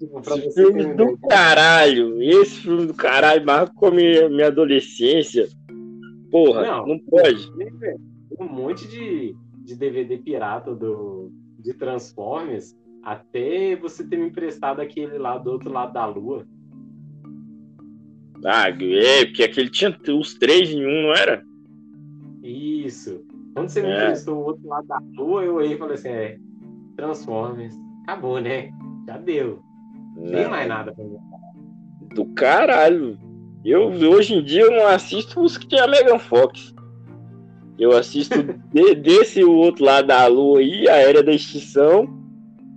Esse 0.00 0.54
filme 0.54 0.94
do 0.94 1.18
caralho. 1.18 2.22
Esse 2.22 2.62
filme 2.62 2.86
do 2.86 2.94
caralho 2.94 3.44
marcou 3.44 3.92
minha, 3.92 4.28
minha 4.28 4.46
adolescência. 4.46 5.48
Porra, 6.30 6.62
não, 6.62 6.86
não 6.86 6.98
pode. 6.98 7.50
Um 8.38 8.46
monte 8.46 8.86
de, 8.88 9.36
de 9.64 9.76
DVD 9.76 10.18
pirata 10.18 10.74
do, 10.74 11.30
de 11.58 11.74
Transformers 11.74 12.76
até 13.02 13.76
você 13.76 14.06
ter 14.06 14.16
me 14.16 14.26
emprestado 14.26 14.80
aquele 14.80 15.18
lá 15.18 15.38
do 15.38 15.50
outro 15.50 15.72
lado 15.72 15.92
da 15.92 16.06
lua. 16.06 16.46
Ah, 18.44 18.68
é, 18.68 19.26
porque 19.26 19.42
aquele 19.42 19.68
tinha 19.68 19.96
os 20.08 20.34
três 20.34 20.70
em 20.70 20.84
um, 20.84 21.02
não 21.02 21.14
era? 21.14 21.44
Isso. 22.42 23.22
Quando 23.54 23.68
você 23.68 23.82
me 23.82 23.88
é. 23.88 24.04
emprestou 24.04 24.36
o 24.36 24.44
outro 24.44 24.66
lado 24.66 24.86
da 24.86 24.98
lua, 25.14 25.44
eu 25.44 25.58
aí 25.58 25.76
falei 25.76 25.94
assim: 25.94 26.08
é, 26.08 26.38
Transformers. 26.96 27.74
Acabou, 28.04 28.40
né? 28.40 28.70
Já 29.06 29.18
deu. 29.18 29.60
Não 30.16 30.26
tem 30.26 30.48
mais 30.48 30.68
nada 30.68 30.92
pra 30.92 31.04
mim. 31.04 31.18
Do 32.14 32.24
caralho. 32.34 33.18
Eu, 33.64 33.88
hoje 33.88 34.34
em 34.34 34.42
dia, 34.42 34.62
eu 34.62 34.70
não 34.70 34.86
assisto 34.86 35.40
os 35.40 35.58
que 35.58 35.68
tem 35.68 35.78
a 35.78 35.86
Megan 35.86 36.18
Fox. 36.18 36.74
Eu 37.80 37.96
assisto 37.96 38.34
de, 38.70 38.94
desse 38.94 39.42
o 39.42 39.54
outro 39.54 39.86
lado 39.86 40.08
da 40.08 40.26
lua 40.26 40.58
aí, 40.58 40.86
a 40.86 40.96
Era 40.96 41.22
da 41.22 41.32
Extinção. 41.32 42.06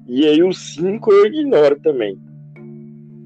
E 0.08 0.26
aí 0.26 0.42
os 0.42 0.58
cinco 0.58 1.12
eu 1.12 1.26
ignoro 1.26 1.78
também. 1.82 2.18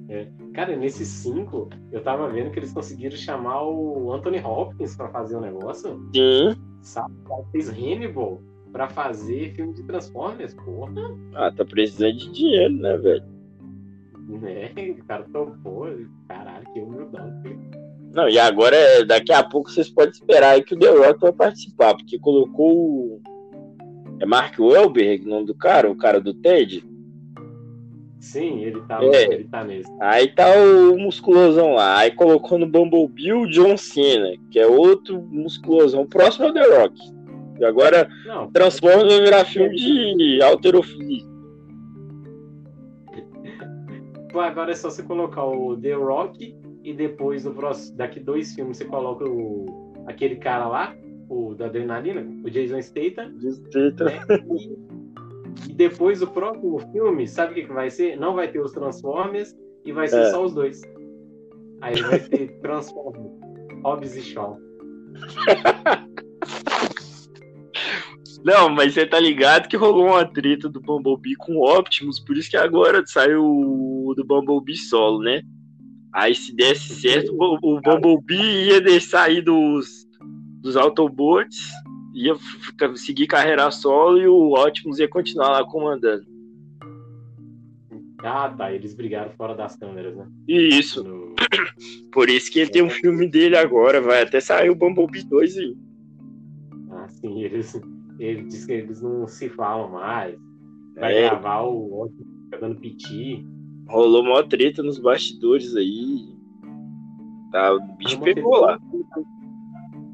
É. 0.09 0.27
Cara, 0.53 0.75
nesses 0.75 1.07
cinco, 1.07 1.69
eu 1.91 2.01
tava 2.01 2.27
vendo 2.29 2.49
que 2.49 2.57
eles 2.57 2.73
conseguiram 2.73 3.15
chamar 3.15 3.63
o 3.63 4.11
Anthony 4.11 4.39
Hopkins 4.39 4.95
pra 4.95 5.09
fazer 5.09 5.35
o 5.35 5.41
negócio. 5.41 6.01
Sim. 6.15 6.55
Sabe? 6.81 7.13
Fez 7.51 7.69
Hannibal 7.69 8.41
pra 8.71 8.87
fazer 8.89 9.53
filme 9.53 9.73
de 9.73 9.83
Transformers, 9.83 10.55
porra. 10.55 10.93
Ah, 11.35 11.51
tá 11.51 11.63
precisando 11.63 12.17
de 12.17 12.31
dinheiro, 12.31 12.73
né, 12.73 12.97
velho? 12.97 13.23
Né? 14.27 14.71
O 14.99 15.05
cara 15.05 15.25
topou. 15.31 15.89
Caralho, 16.27 16.65
que 16.73 16.79
humildade. 16.79 17.76
Não, 18.17 18.27
e 18.27 18.39
agora, 18.39 18.75
é, 18.75 19.05
daqui 19.05 19.31
a 19.31 19.43
pouco, 19.43 19.69
vocês 19.69 19.91
podem 19.91 20.09
esperar 20.09 20.55
aí 20.55 20.63
que 20.63 20.73
o 20.73 20.79
The 20.79 20.89
Rock 20.89 21.21
vai 21.21 21.31
participar, 21.31 21.93
porque 21.93 22.17
colocou 22.17 22.75
o. 22.75 23.21
É 24.19 24.25
Mark 24.25 24.57
Wahlberg, 24.57 25.23
o 25.23 25.29
nome 25.29 25.45
do 25.45 25.53
cara, 25.53 25.87
o 25.87 25.95
cara 25.95 26.19
do 26.19 26.33
TED? 26.33 26.83
Sim, 28.19 28.63
ele 28.63 28.81
tá, 28.87 29.03
É. 29.03 29.23
ele 29.35 29.43
tá 29.43 29.63
nesse. 29.63 29.91
Aí 30.01 30.29
tá 30.29 30.47
o 30.51 30.97
musculosão 30.97 31.75
lá. 31.75 31.99
Aí 31.99 32.09
colocou 32.09 32.57
no 32.57 32.65
Bumblebee 32.65 33.33
o 33.33 33.45
John 33.45 33.77
Cena, 33.77 34.31
que 34.49 34.57
é 34.57 34.65
outro 34.65 35.21
musculosão, 35.21 36.03
próximo 36.07 36.47
ao 36.47 36.53
The 36.53 36.75
Rock. 36.75 36.99
E 37.59 37.65
agora 37.65 38.09
Não, 38.25 38.51
transforma 38.51 39.05
vai 39.05 39.21
virar 39.21 39.45
filme 39.45 39.75
de 39.75 40.41
alterofilia. 40.41 41.23
Agora 44.33 44.71
é 44.71 44.75
só 44.75 44.89
você 44.89 45.03
colocar 45.03 45.45
o 45.45 45.77
The 45.77 45.93
Rock 45.93 46.55
e 46.87 46.93
depois 46.93 47.43
no 47.43 47.53
próximo, 47.53 47.97
daqui 47.97 48.17
dois 48.17 48.55
filmes 48.55 48.77
você 48.77 48.85
coloca 48.85 49.25
o 49.25 49.93
aquele 50.07 50.37
cara 50.37 50.69
lá, 50.69 50.95
o 51.29 51.53
da 51.53 51.65
adrenalina, 51.65 52.25
o 52.45 52.49
Jason 52.49 52.81
Statham, 52.81 53.33
né? 54.05 54.21
E, 55.67 55.71
e 55.71 55.73
depois 55.73 56.21
o 56.21 56.27
próximo 56.27 56.79
filme, 56.93 57.27
sabe 57.27 57.51
o 57.51 57.55
que, 57.55 57.63
que 57.63 57.73
vai 57.73 57.89
ser? 57.89 58.17
Não 58.17 58.35
vai 58.35 58.47
ter 58.47 58.61
os 58.61 58.71
Transformers 58.71 59.53
e 59.83 59.91
vai 59.91 60.07
ser 60.07 60.21
É. 60.21 60.31
só 60.31 60.45
os 60.45 60.53
dois. 60.53 60.81
Aí 61.81 62.01
vai 62.03 62.19
ter 62.21 62.57
Transformers, 62.63 63.33
Hobbs 63.83 64.15
e 64.15 64.21
Shaw. 64.21 64.57
Não, 68.45 68.69
mas 68.69 68.93
você 68.93 69.05
tá 69.05 69.19
ligado 69.19 69.67
que 69.67 69.75
rolou 69.75 70.05
uma 70.05 70.25
treta 70.25 70.69
do 70.69 70.79
Bumblebee 70.79 71.35
com 71.35 71.57
o 71.57 71.77
Optimus, 71.77 72.17
por 72.17 72.37
isso 72.37 72.49
que 72.49 72.55
agora 72.55 73.05
saiu 73.05 73.43
o 73.43 74.13
do 74.15 74.23
Bumblebee 74.23 74.77
solo, 74.77 75.19
né? 75.19 75.41
Aí 76.17 76.33
se 76.33 76.51
desse 76.55 76.95
certo, 76.95 77.31
o 77.39 77.59
o 77.61 77.79
Bumblebee 77.79 78.69
ia 78.69 78.99
sair 78.99 79.39
dos, 79.43 80.07
dos 80.63 80.75
Autobots, 80.75 81.59
ia 82.15 82.35
ficar- 82.35 82.95
seguir 82.97 83.27
carreira 83.27 83.69
solo 83.69 84.17
e 84.17 84.27
o 84.27 84.53
Optimus 84.55 84.97
ia 84.97 85.07
continuar 85.07 85.49
lá 85.51 85.63
comandando. 85.63 86.25
Ah, 88.23 88.49
tá. 88.49 88.73
Eles 88.73 88.95
brigaram 88.95 89.29
fora 89.33 89.53
das 89.53 89.75
câmeras, 89.75 90.15
né? 90.17 90.27
E 90.47 90.69
isso, 90.79 91.03
No- 91.03 91.35
por 92.11 92.29
isso 92.29 92.51
que 92.51 92.65
tem 92.65 92.81
um 92.81 92.89
filme 92.89 93.27
dele 93.29 93.55
agora, 93.55 94.01
vai 94.01 94.23
até 94.23 94.39
sair 94.39 94.71
o 94.71 94.75
Bumblebee 94.75 95.23
2 95.23 95.55
aí. 95.55 95.75
Ah, 96.89 97.07
sim, 97.09 97.43
eles, 97.43 97.79
ele 98.17 98.41
diz 98.45 98.65
que 98.65 98.71
eles 98.71 99.03
não 99.03 99.27
se 99.27 99.49
falam 99.49 99.91
mais. 99.91 100.35
Vai 100.95 101.15
É. 101.15 101.29
gravar 101.29 101.61
o 101.61 102.05
Optimus 102.05 102.27
dando 102.59 102.79
piti. 102.79 103.45
Rolou 103.87 104.23
mó 104.23 104.43
treta 104.43 104.83
nos 104.83 104.99
bastidores 104.99 105.75
aí. 105.75 106.35
Tá, 107.51 107.73
o 107.73 107.79
bicho 107.95 108.19
pegou 108.21 108.61
lá. 108.61 108.79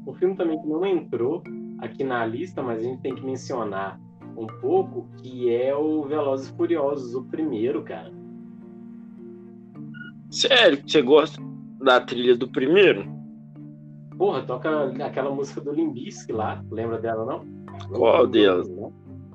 O 0.06 0.14
filme 0.14 0.36
também 0.36 0.60
que 0.60 0.68
não 0.68 0.84
entrou 0.86 1.42
aqui 1.78 2.04
na 2.04 2.24
lista, 2.24 2.62
mas 2.62 2.78
a 2.78 2.82
gente 2.82 3.02
tem 3.02 3.14
que 3.14 3.24
mencionar 3.24 4.00
um 4.36 4.46
pouco, 4.60 5.08
que 5.18 5.52
é 5.52 5.74
o 5.74 6.02
Velozes 6.04 6.48
e 6.48 6.56
Furiosos, 6.56 7.14
o 7.14 7.24
primeiro, 7.24 7.82
cara. 7.82 8.12
Sério, 10.30 10.82
você 10.86 11.02
gosta 11.02 11.40
da 11.80 12.00
trilha 12.00 12.36
do 12.36 12.48
primeiro? 12.48 13.04
Porra, 14.16 14.42
toca 14.42 14.92
aquela 15.04 15.30
música 15.30 15.60
do 15.60 15.72
Limbisky 15.72 16.32
lá, 16.32 16.64
lembra 16.70 16.98
dela, 16.98 17.24
não? 17.24 17.44
Qual 17.88 18.26
delas? 18.26 18.68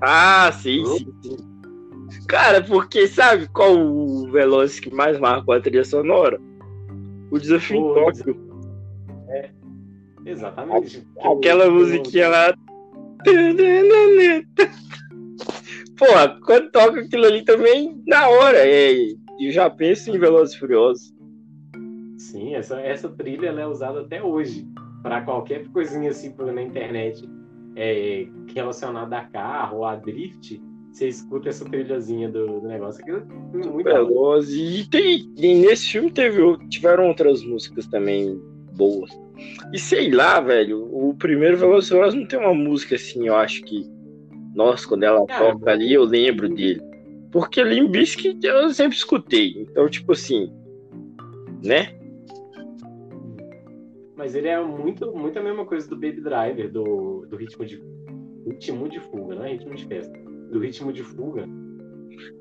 Ah, 0.02 0.52
sim, 0.52 0.86
sim, 0.86 1.13
sim. 1.21 1.49
Cara, 2.28 2.62
porque 2.63 3.08
sabe 3.08 3.48
qual 3.50 3.78
o 3.78 4.30
Velozes 4.32 4.80
que 4.80 4.93
mais 4.93 5.19
marcou 5.19 5.54
a 5.54 5.60
trilha 5.60 5.84
sonora? 5.84 6.39
O 7.32 7.38
Desafio 7.38 7.78
em 7.78 7.93
Tóquio. 7.93 8.50
Exatamente. 10.26 11.08
Aquela 11.19 11.65
Eu- 11.65 11.72
musiquinha 11.74 12.30
lá. 12.30 12.54
Porra, 15.98 16.39
quando 16.45 16.72
toca 16.72 17.02
aquilo 17.02 17.26
ali 17.26 17.43
também, 17.43 18.02
na 18.08 18.28
hora. 18.30 18.58
É, 18.60 18.93
eu 19.39 19.52
já 19.52 19.69
penso 19.69 20.10
em 20.10 20.19
Velozes 20.19 20.56
e 20.56 20.60
Furiosos. 20.60 21.13
Sim, 22.17 22.56
essa, 22.56 22.80
essa 22.82 23.10
trilha 23.10 23.48
é 23.48 23.65
usada 23.65 24.02
até 24.02 24.22
hoje 24.22 24.67
para 25.02 25.22
qualquer 25.22 25.67
coisinha 25.69 26.12
assim 26.12 26.34
na 26.38 26.62
internet 26.62 27.28
é, 27.76 28.28
relacionada 28.54 29.17
a 29.17 29.26
carro 29.26 29.86
a 29.86 29.95
drift. 29.95 30.62
Você 30.91 31.08
escuta 31.08 31.49
essa 31.49 31.65
trilhazinha 31.65 32.30
do, 32.30 32.60
do 32.60 32.67
negócio. 32.67 33.02
Aquilo 33.02 33.19
é 33.19 33.67
muito. 33.67 33.84
Velozes. 33.84 34.86
E, 34.86 34.89
tem, 34.89 35.32
e 35.38 35.56
nesse 35.56 35.88
filme 35.88 36.12
teve, 36.12 36.41
tiveram 36.67 37.08
outras 37.08 37.43
músicas 37.43 37.86
também 37.88 38.41
boas. 38.75 39.12
E 39.73 39.80
sei 39.80 40.12
lá, 40.12 40.39
velho, 40.39 40.89
o 40.91 41.13
primeiro 41.15 41.58
Furiosos 41.58 42.13
não 42.13 42.25
tem 42.25 42.39
uma 42.39 42.54
música 42.54 42.95
assim, 42.95 43.28
eu 43.28 43.36
acho 43.36 43.63
que. 43.63 43.86
Nossa, 44.56 44.88
quando 44.88 45.04
ela 45.04 45.25
Cara, 45.25 45.54
toca 45.54 45.71
ali, 45.71 45.93
eu 45.93 46.04
lembro 46.04 46.49
dele. 46.49 46.82
Porque 47.32 47.63
Limp 47.63 47.91
Bizkit 47.91 48.45
eu 48.45 48.73
sempre 48.73 48.97
escutei. 48.97 49.62
Então, 49.62 49.88
tipo 49.88 50.13
assim. 50.13 50.52
Né? 51.63 51.95
Mas 54.15 54.36
ele 54.36 54.47
é 54.47 54.60
muito, 54.62 55.15
muito 55.15 55.39
a 55.39 55.43
mesma 55.43 55.65
coisa 55.65 55.88
do 55.88 55.95
Baby 55.95 56.21
Driver, 56.21 56.69
do, 56.69 57.25
do 57.30 57.38
ritmo 57.38 57.65
de 57.65 57.82
ritmo 58.45 58.89
de 58.89 58.99
fuga, 58.99 59.36
não 59.36 59.45
é 59.45 59.54
ritmo 59.54 59.75
de 59.75 59.86
festa. 59.86 60.29
Do 60.50 60.60
ritmo 60.60 60.92
de 60.92 61.04
fuga. 61.04 61.48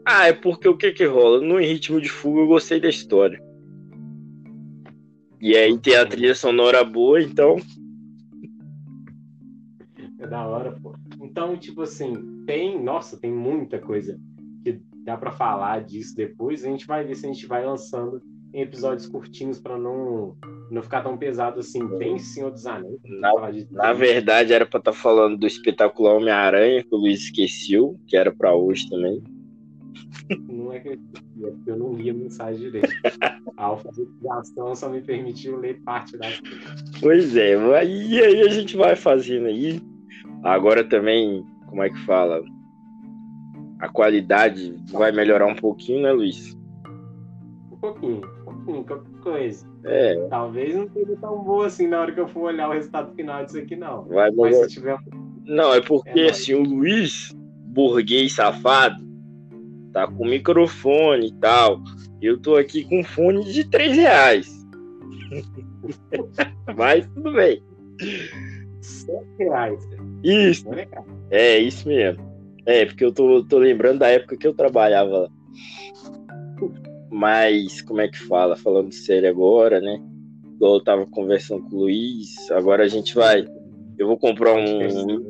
Ah, 0.05 0.29
é 0.29 0.33
porque 0.33 0.69
o 0.69 0.77
que 0.77 0.93
que 0.93 1.05
rola? 1.05 1.41
No 1.41 1.59
ritmo 1.59 2.01
de 2.01 2.09
fuga 2.09 2.41
eu 2.41 2.47
gostei 2.47 2.81
da 2.81 2.89
história. 2.89 3.43
E 5.41 5.57
aí 5.57 5.79
tem 5.79 5.95
a 5.95 6.07
trilha 6.07 6.35
sonora 6.35 6.83
boa, 6.83 7.23
então. 7.23 7.57
É 10.19 10.27
da 10.27 10.47
hora, 10.47 10.73
pô. 10.73 10.95
Então, 11.21 11.57
tipo 11.57 11.83
assim, 11.83 12.45
tem, 12.45 12.83
nossa, 12.83 13.17
tem 13.17 13.33
muita 13.33 13.79
coisa 13.79 14.19
que 14.65 14.81
dá 15.05 15.17
pra 15.17 15.31
falar 15.31 15.85
disso 15.85 16.17
depois. 16.17 16.65
A 16.65 16.69
gente 16.69 16.87
vai 16.87 17.05
ver 17.05 17.15
se 17.15 17.27
a 17.27 17.33
gente 17.33 17.47
vai 17.47 17.65
lançando 17.65 18.21
em 18.53 18.63
episódios 18.63 19.07
curtinhos 19.07 19.61
pra 19.61 19.79
não 19.79 20.37
não 20.71 20.83
ficar 20.83 21.03
tão 21.03 21.17
pesado 21.17 21.61
assim. 21.61 21.87
Tem 21.99 22.19
Senhor 22.19 22.51
dos 22.51 22.67
Anéis. 22.67 22.99
Na- 23.05 23.33
Na 23.71 23.93
verdade, 23.93 24.53
era 24.53 24.67
pra 24.67 24.79
estar 24.79 24.93
falando 24.93 25.37
do 25.39 25.47
espetacular 25.47 26.15
Homem-Aranha, 26.17 26.83
que 26.85 26.95
o 26.95 26.99
Luiz 26.99 27.21
esqueceu, 27.25 27.99
que 28.07 28.17
era 28.17 28.31
pra 28.35 28.55
hoje 28.55 28.89
também. 28.89 29.23
Não 30.49 30.73
é 30.73 30.81
que 30.81 30.89
eu, 30.89 30.93
é 30.93 31.51
porque 31.51 31.71
eu 31.71 31.77
não 31.77 31.93
li 31.95 32.11
a 32.11 32.15
mensagem 32.15 32.61
direito. 32.61 32.89
A 33.57 33.65
alfabetização 33.65 34.75
só 34.75 34.89
me 34.89 35.01
permitiu 35.01 35.59
ler 35.59 35.81
parte 35.83 36.17
das 36.19 36.39
coisas. 36.41 37.01
Pois 37.01 37.37
é, 37.37 37.55
aí, 37.77 38.21
aí 38.23 38.43
a 38.43 38.49
gente 38.49 38.77
vai 38.77 38.95
fazendo 38.95 39.47
aí. 39.47 39.81
Agora 40.45 40.85
também, 40.85 41.45
como 41.67 41.83
é 41.83 41.89
que 41.91 41.99
fala? 42.05 42.43
A 43.81 43.89
qualidade 43.89 44.77
vai 44.91 45.13
melhorar 45.13 45.47
um 45.47 45.55
pouquinho, 45.57 46.03
né, 46.03 46.13
Luiz? 46.13 46.55
Um 47.73 47.77
pouquinho, 47.81 48.21
um 48.47 48.83
pouquinho, 48.83 48.85
coisa. 49.31 49.67
É, 49.85 50.27
Talvez 50.29 50.75
não 50.75 50.89
seja 50.91 51.17
tão 51.21 51.43
boa 51.43 51.67
assim 51.67 51.87
na 51.87 52.01
hora 52.01 52.13
que 52.13 52.21
eu 52.21 52.29
for 52.29 52.53
olhar 52.53 52.69
o 52.69 52.73
resultado 52.73 53.15
final 53.15 53.45
disso 53.45 53.59
aqui, 53.59 53.77
não. 53.77 54.05
vai 54.05 54.31
Mas 54.31 54.57
se 54.57 54.69
tiver 54.69 54.99
Não, 55.45 55.73
é 55.73 55.81
porque 55.81 56.21
É 56.21 56.31
assim, 56.31 56.55
o 56.55 56.63
Luiz, 56.63 57.35
burguês 57.67 58.35
safado, 58.35 59.03
tá 59.93 60.07
com 60.07 60.25
microfone 60.25 61.29
e 61.29 61.35
tal. 61.35 61.81
Eu 62.21 62.39
tô 62.39 62.57
aqui 62.57 62.85
com 62.85 63.05
fone 63.05 63.45
de 63.45 63.65
3 63.65 63.97
reais. 63.97 64.67
Mas 66.77 67.07
tudo 67.15 67.33
bem. 67.33 67.63
100 68.81 69.15
reais. 69.39 69.89
Isso, 70.25 70.67
é 71.31 71.59
isso 71.59 71.87
mesmo. 71.87 72.27
É, 72.67 72.85
porque 72.85 73.05
eu 73.05 73.13
tô, 73.13 73.45
tô 73.45 73.59
lembrando 73.59 74.01
da 74.01 74.09
época 74.09 74.37
que 74.37 74.47
eu 74.47 74.53
trabalhava 74.53 75.19
lá. 75.19 75.29
Mas, 77.11 77.81
como 77.83 78.01
é 78.01 78.09
que 78.09 78.19
fala? 78.19 78.57
Falando 78.57 78.93
sério 78.93 79.29
agora, 79.29 79.81
né? 79.81 80.01
Igual 80.55 80.75
eu 80.75 80.85
tava 80.85 81.07
conversando 81.07 81.63
com 81.63 81.77
o 81.77 81.81
Luiz, 81.81 82.51
agora 82.51 82.85
a 82.85 82.89
gente 82.89 83.15
vai. 83.15 83.47
Eu 83.97 84.07
vou 84.07 84.19
comprar 84.19 84.55
um, 84.55 85.23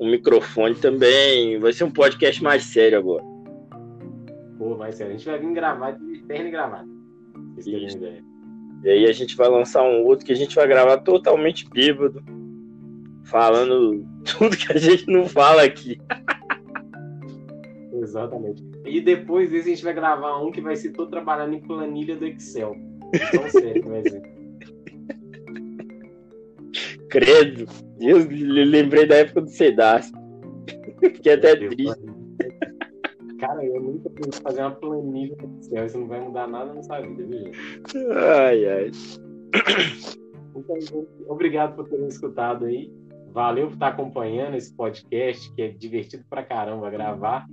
um 0.00 0.10
microfone 0.10 0.74
também. 0.74 1.58
Vai 1.58 1.72
ser 1.72 1.84
um 1.84 1.90
podcast 1.90 2.42
mais 2.42 2.64
sério 2.64 2.98
agora. 2.98 3.24
Pô, 4.58 4.76
vai 4.76 4.92
ser. 4.92 5.04
A 5.04 5.10
gente 5.10 5.26
vai 5.26 5.38
vir 5.38 5.52
gravar 5.52 5.92
de 5.92 6.22
terno 6.22 6.48
e 6.48 6.50
gravata. 6.50 6.88
E 8.82 8.88
aí 8.88 9.06
a 9.06 9.12
gente 9.12 9.36
vai 9.36 9.48
lançar 9.48 9.82
um 9.82 10.04
outro 10.04 10.24
que 10.24 10.32
a 10.32 10.36
gente 10.36 10.56
vai 10.56 10.66
gravar 10.66 10.98
totalmente 10.98 11.68
bêbado. 11.68 12.22
Falando 13.24 14.04
tudo 14.24 14.56
que 14.56 14.72
a 14.72 14.78
gente 14.78 15.06
não 15.06 15.26
fala 15.26 15.62
aqui. 15.62 16.00
Exatamente. 18.00 18.64
E 18.86 19.00
depois 19.00 19.50
desse 19.50 19.68
a 19.68 19.74
gente 19.74 19.84
vai 19.84 19.94
gravar 19.94 20.38
um 20.42 20.50
que 20.50 20.60
vai 20.60 20.76
ser 20.76 20.90
todo 20.92 21.10
trabalhando 21.10 21.54
em 21.54 21.60
planilha 21.60 22.16
do 22.16 22.26
Excel. 22.26 22.76
Então, 23.14 23.48
sério, 23.50 23.84
vai 23.86 24.02
ser. 24.02 24.22
Credo. 27.10 27.66
Eu 28.00 28.18
le- 28.18 28.64
lembrei 28.64 29.06
da 29.06 29.16
época 29.16 29.42
do 29.42 29.50
Sedasco. 29.50 30.18
Fiquei 31.00 31.32
até 31.34 31.56
triste. 31.56 32.00
Cara, 33.38 33.64
eu 33.64 33.80
nunca 33.80 34.10
fazer 34.42 34.60
uma 34.60 34.70
planilha 34.72 35.34
no 35.42 35.58
Excel, 35.58 35.86
isso 35.86 35.98
não 35.98 36.06
vai 36.06 36.20
mudar 36.20 36.46
nada 36.46 36.72
na 36.74 36.82
sua 36.82 37.00
vida, 37.00 37.24
viu? 37.24 37.50
Ai, 38.14 38.66
ai. 38.66 38.90
Então, 40.54 41.06
obrigado 41.26 41.74
por 41.74 41.88
terem 41.88 42.06
escutado 42.06 42.66
aí. 42.66 42.92
Valeu 43.32 43.68
por 43.68 43.74
estar 43.74 43.88
acompanhando 43.88 44.56
esse 44.56 44.74
podcast, 44.74 45.52
que 45.54 45.62
é 45.62 45.68
divertido 45.68 46.24
pra 46.28 46.42
caramba 46.42 46.90
gravar. 46.90 47.46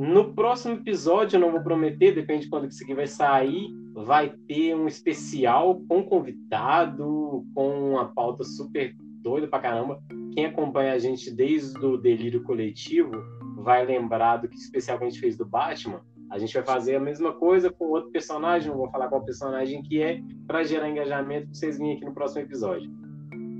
No 0.00 0.32
próximo 0.32 0.76
episódio, 0.76 1.36
eu 1.36 1.40
não 1.42 1.52
vou 1.52 1.60
prometer, 1.60 2.14
depende 2.14 2.44
de 2.44 2.48
quando 2.48 2.66
que 2.66 2.72
isso 2.72 2.82
aqui 2.82 2.94
vai 2.94 3.06
sair, 3.06 3.68
vai 3.92 4.32
ter 4.48 4.74
um 4.74 4.86
especial 4.86 5.78
com 5.86 6.02
convidado, 6.02 7.44
com 7.54 7.90
uma 7.90 8.06
pauta 8.06 8.42
super 8.42 8.96
doida 9.22 9.46
pra 9.46 9.58
caramba. 9.58 10.02
Quem 10.32 10.46
acompanha 10.46 10.94
a 10.94 10.98
gente 10.98 11.30
desde 11.30 11.78
o 11.84 11.98
Delírio 11.98 12.42
Coletivo 12.44 13.12
vai 13.58 13.84
lembrar 13.84 14.38
do 14.38 14.48
que 14.48 14.56
especial 14.56 14.96
que 14.96 15.04
a 15.04 15.10
gente 15.10 15.20
fez 15.20 15.36
do 15.36 15.44
Batman. 15.44 16.00
A 16.30 16.38
gente 16.38 16.54
vai 16.54 16.62
fazer 16.62 16.96
a 16.96 17.00
mesma 17.00 17.34
coisa 17.34 17.70
com 17.70 17.90
outro 17.90 18.10
personagem, 18.10 18.70
não 18.70 18.78
vou 18.78 18.90
falar 18.90 19.08
qual 19.08 19.22
personagem 19.22 19.82
que 19.82 20.00
é, 20.00 20.22
para 20.46 20.64
gerar 20.64 20.88
engajamento 20.88 21.48
para 21.48 21.54
vocês 21.54 21.76
virem 21.76 21.96
aqui 21.96 22.06
no 22.06 22.14
próximo 22.14 22.40
episódio. 22.40 22.90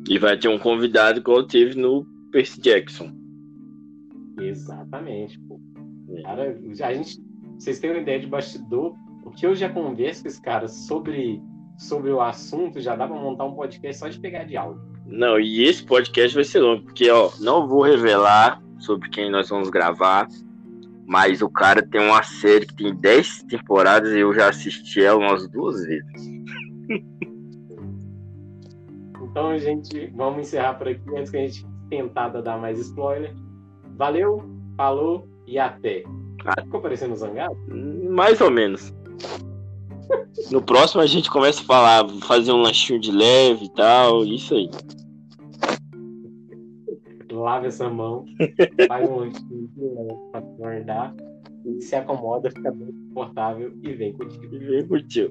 E 0.08 0.18
vai 0.18 0.38
ter 0.38 0.48
um 0.48 0.58
convidado 0.58 1.18
igual 1.18 1.46
teve 1.46 1.78
no 1.78 2.06
Percy 2.32 2.58
Jackson. 2.62 3.12
Exatamente. 4.40 5.38
Cara, 6.22 6.58
a 6.82 6.94
gente, 6.94 7.22
vocês 7.58 7.78
têm 7.78 7.90
uma 7.90 8.00
ideia 8.00 8.20
de 8.20 8.26
bastidor, 8.26 8.94
o 9.24 9.30
que 9.30 9.46
eu 9.46 9.54
já 9.54 9.68
converso 9.68 10.22
com 10.22 10.28
esse 10.28 10.42
cara 10.42 10.66
sobre, 10.66 11.40
sobre 11.78 12.10
o 12.10 12.20
assunto, 12.20 12.80
já 12.80 12.96
dá 12.96 13.06
pra 13.06 13.16
montar 13.16 13.44
um 13.44 13.54
podcast 13.54 14.00
só 14.00 14.08
de 14.08 14.18
pegar 14.18 14.44
de 14.44 14.56
áudio. 14.56 14.82
Não, 15.06 15.38
e 15.38 15.64
esse 15.64 15.84
podcast 15.84 16.34
vai 16.34 16.44
ser 16.44 16.60
longo, 16.60 16.82
porque, 16.84 17.10
ó, 17.10 17.30
não 17.40 17.66
vou 17.66 17.82
revelar 17.82 18.62
sobre 18.78 19.08
quem 19.08 19.30
nós 19.30 19.48
vamos 19.48 19.70
gravar, 19.70 20.26
mas 21.06 21.42
o 21.42 21.48
cara 21.48 21.82
tem 21.82 22.00
uma 22.00 22.22
série 22.22 22.66
que 22.66 22.74
tem 22.74 22.94
10 22.94 23.44
temporadas 23.44 24.12
e 24.12 24.20
eu 24.20 24.32
já 24.32 24.48
assisti 24.48 25.02
ela 25.02 25.18
umas 25.18 25.48
duas 25.48 25.84
vezes. 25.84 26.30
Então, 29.22 29.56
gente, 29.56 30.08
vamos 30.08 30.40
encerrar 30.40 30.74
por 30.74 30.88
aqui 30.88 31.08
antes 31.16 31.30
que 31.30 31.36
a 31.36 31.46
gente 31.46 31.64
tentar 31.88 32.30
dar 32.30 32.58
mais 32.58 32.80
spoiler. 32.80 33.32
Valeu, 33.96 34.42
falou 34.76 35.29
e 35.50 35.58
até. 35.58 36.04
Ah. 36.44 36.62
Ficou 36.62 36.80
parecendo 36.80 37.16
zangado? 37.16 37.56
Mais 38.08 38.40
ou 38.40 38.50
menos. 38.50 38.94
No 40.50 40.62
próximo 40.62 41.02
a 41.02 41.06
gente 41.06 41.30
começa 41.30 41.60
a 41.60 41.64
falar, 41.64 42.08
fazer 42.26 42.52
um 42.52 42.62
lanchinho 42.62 43.00
de 43.00 43.10
leve 43.12 43.64
e 43.64 43.74
tal, 43.74 44.24
isso 44.24 44.54
aí. 44.54 44.70
Lave 47.30 47.68
essa 47.68 47.88
mão, 47.88 48.24
faz 48.88 49.08
um 49.08 49.16
lanchinho 49.16 49.68
de 49.68 49.80
leve 49.80 50.14
pra 50.30 50.40
guardar, 50.40 51.14
se 51.80 51.94
acomoda, 51.94 52.50
fica 52.50 52.70
bem 52.70 52.92
confortável 53.08 53.72
e 53.82 53.92
vem 53.92 54.12
contigo. 54.12 54.54
E 54.54 54.58
vem 54.58 54.86
curtir. 54.86 55.30